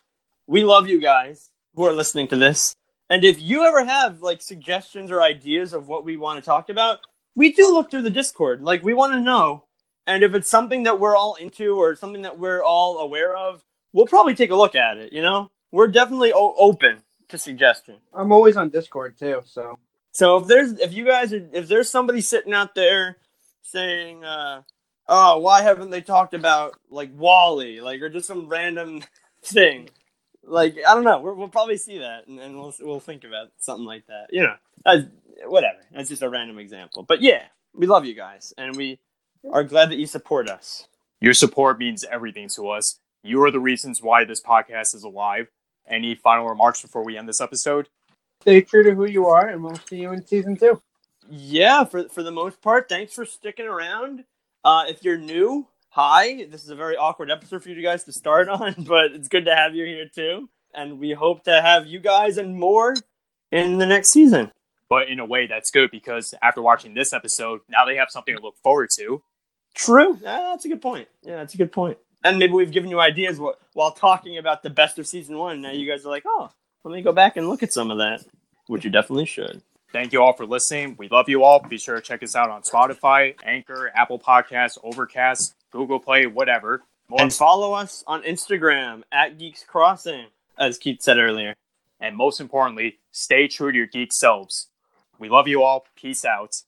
we 0.46 0.64
love 0.64 0.88
you 0.88 1.01
guys 1.01 1.51
who 1.75 1.85
are 1.85 1.92
listening 1.92 2.29
to 2.29 2.37
this. 2.37 2.75
And 3.12 3.27
if 3.27 3.42
you 3.42 3.66
ever 3.66 3.85
have 3.85 4.22
like 4.22 4.40
suggestions 4.40 5.11
or 5.11 5.22
ideas 5.22 5.75
of 5.75 5.87
what 5.87 6.07
we 6.07 6.16
want 6.16 6.40
to 6.40 6.46
talk 6.46 6.70
about, 6.70 7.01
we 7.37 7.53
do 7.53 7.70
look 7.70 7.90
through 7.90 8.05
the 8.05 8.11
Discord. 8.11 8.62
Like 8.62 8.83
we 8.83 8.94
want 8.94 9.12
to 9.12 9.20
know. 9.20 9.66
And 10.07 10.25
if 10.25 10.35
it's 10.35 10.48
something 10.48 10.85
that 10.85 10.98
we're 10.98 11.14
all 11.14 11.35
into 11.35 11.77
or 11.77 11.94
something 11.94 12.22
that 12.22 12.38
we're 12.38 12.64
all 12.64 13.01
aware 13.01 13.37
of, 13.37 13.62
we'll 13.92 14.07
probably 14.07 14.35
take 14.35 14.51
a 14.51 14.57
look 14.57 14.75
at 14.75 14.96
it, 14.96 15.12
you 15.12 15.20
know? 15.20 15.51
We're 15.72 15.88
definitely 15.88 16.33
o- 16.33 16.55
open 16.57 17.03
to 17.29 17.37
suggestion. 17.37 17.98
I'm 18.14 18.33
always 18.33 18.57
on 18.57 18.70
Discord 18.70 19.18
too, 19.18 19.42
so 19.44 19.79
So 20.12 20.38
if 20.38 20.46
there's 20.46 20.72
if 20.81 20.94
you 20.94 21.05
guys 21.07 21.35
are 21.35 21.46
if 21.53 21.68
there's 21.68 21.90
somebody 21.90 22.22
sitting 22.22 22.55
out 22.55 22.75
there 22.75 23.18
saying 23.62 24.25
uh 24.25 24.62
oh 25.09 25.38
why 25.38 25.62
haven't 25.62 25.90
they 25.90 26.01
talked 26.01 26.35
about 26.35 26.77
like 26.90 27.11
Wally 27.14 27.81
like 27.83 28.01
or 28.01 28.09
just 28.09 28.27
some 28.27 28.48
random 28.48 29.03
thing 29.44 29.90
like 30.45 30.77
I 30.87 30.95
don't 30.95 31.05
know 31.05 31.21
we 31.21 31.33
will 31.33 31.49
probably 31.49 31.77
see 31.77 31.99
that 31.99 32.27
and, 32.27 32.39
and 32.41 32.57
we'll 32.59 32.75
we'll 32.81 33.01
think 33.01 33.25
about 33.25 33.49
something 33.59 33.87
like 33.87 34.07
that 34.07 34.27
you 34.31 34.43
know 34.43 34.55
that's, 34.85 35.05
whatever 35.45 35.79
that's 35.93 36.09
just 36.09 36.23
a 36.23 36.29
random 36.29 36.59
example 36.59 37.03
but 37.03 37.23
yeah 37.23 37.43
we 37.75 37.87
love 37.87 38.05
you 38.05 38.15
guys 38.15 38.53
and 38.59 38.77
we 38.77 38.99
are 39.53 39.65
glad 39.65 39.91
that 39.91 39.99
you 39.99 40.07
support 40.07 40.49
us 40.51 40.87
Your 41.21 41.35
support 41.35 41.79
means 41.79 42.05
everything 42.05 42.49
to 42.51 42.69
us. 42.71 42.99
You 43.23 43.43
are 43.45 43.51
the 43.53 43.61
reasons 43.61 44.03
why 44.03 44.25
this 44.25 44.41
podcast 44.41 44.95
is 44.95 45.05
alive. 45.05 45.47
Any 45.89 46.17
final 46.17 46.49
remarks 46.49 46.83
before 46.83 47.05
we 47.05 47.17
end 47.17 47.29
this 47.29 47.41
episode? 47.41 47.89
stay 48.41 48.61
true 48.61 48.83
to 48.83 48.93
who 48.95 49.07
you 49.07 49.27
are, 49.27 49.49
and 49.49 49.63
we'll 49.63 49.77
see 49.89 50.01
you 50.01 50.13
in 50.13 50.27
season 50.27 50.57
two. 50.57 50.83
yeah 51.31 51.85
for 51.85 52.09
for 52.09 52.23
the 52.25 52.31
most 52.33 52.61
part 52.61 52.89
thanks 52.89 53.13
for 53.15 53.25
sticking 53.25 53.67
around 53.67 54.25
uh 54.65 54.85
if 54.89 55.05
you're 55.05 55.17
new 55.19 55.65
hi 55.95 56.47
this 56.51 56.65
is 56.65 56.71
a 56.71 56.75
very 56.75 56.97
awkward 56.97 57.31
episode 57.31 57.63
for 57.63 57.69
you 57.69 57.83
guys 57.83 58.05
to 58.05 58.13
start 58.13 58.49
on 58.49 58.75
but 58.79 59.13
it's 59.13 59.29
good 59.29 59.45
to 59.45 59.55
have 59.55 59.75
you 59.75 59.85
here 59.85 60.09
too 60.09 60.49
and 60.75 60.99
we 60.99 61.13
hope 61.13 61.45
to 61.45 61.61
have 61.61 61.87
you 61.87 62.01
guys 62.01 62.39
and 62.39 62.59
more 62.59 62.95
in 63.51 63.77
the 63.77 63.85
next 63.85 64.11
season 64.11 64.51
But 64.89 65.11
in 65.11 65.21
a 65.21 65.27
way, 65.27 65.47
that's 65.47 65.71
good 65.71 65.91
because 65.91 66.33
after 66.43 66.63
watching 66.63 66.95
this 66.95 67.13
episode, 67.13 67.61
now 67.69 67.85
they 67.85 67.97
have 67.97 68.09
something 68.11 68.35
to 68.35 68.43
look 68.43 68.57
forward 68.63 68.89
to. 68.97 69.23
true 69.75 70.19
yeah, 70.23 70.49
that's 70.51 70.65
a 70.65 70.69
good 70.71 70.81
point 70.81 71.09
yeah 71.23 71.37
that's 71.37 71.53
a 71.53 71.59
good 71.59 71.71
point. 71.73 71.99
and 72.25 72.39
maybe 72.39 72.55
we've 72.55 72.73
given 72.73 72.89
you 72.89 72.99
ideas 72.99 73.37
wh- 73.39 73.59
while 73.77 73.91
talking 73.93 74.39
about 74.39 74.63
the 74.63 74.71
best 74.71 74.99
of 74.99 75.07
season 75.07 75.37
one 75.37 75.61
now 75.61 75.73
you 75.73 75.87
guys 75.91 76.07
are 76.07 76.11
like 76.11 76.25
oh 76.27 76.51
let 76.85 76.93
me 76.95 77.03
go 77.03 77.13
back 77.13 77.37
and 77.37 77.49
look 77.51 77.63
at 77.63 77.71
some 77.73 77.91
of 77.91 77.99
that 77.99 78.25
which 78.69 78.83
you 78.85 78.91
definitely 78.91 79.27
should 79.27 79.61
Thank 79.93 80.15
you 80.15 80.23
all 80.23 80.33
for 80.33 80.47
listening. 80.47 80.97
We 80.99 81.11
love 81.11 81.29
you 81.29 81.45
all. 81.45 81.61
Be 81.61 81.77
sure 81.77 81.97
to 81.97 82.01
check 82.01 82.23
us 82.23 82.35
out 82.35 82.49
on 82.49 82.63
Spotify, 82.63 83.35
Anchor, 83.45 83.93
Apple 83.95 84.19
Podcasts, 84.19 84.79
Overcast, 84.83 85.55
Google 85.73 85.99
Play, 85.99 86.27
whatever. 86.27 86.83
More- 87.09 87.21
and 87.21 87.33
follow 87.33 87.73
us 87.73 88.05
on 88.07 88.23
instagram 88.23 89.03
at 89.11 89.37
geeks 89.39 89.65
crossing 89.65 90.27
as 90.57 90.79
keith 90.79 91.03
said 91.03 91.19
earlier 91.19 91.57
and 92.03 92.17
most 92.17 92.41
importantly, 92.41 92.99
stay 93.13 93.47
true 93.47 93.71
to 93.71 93.79
your 93.79 93.87
geek 93.87 94.13
selves. 94.13 94.69
We 95.19 95.29
love 95.29 95.47
you 95.47 95.63
all. 95.63 95.87
Peace 95.95 96.25
out. 96.25 96.63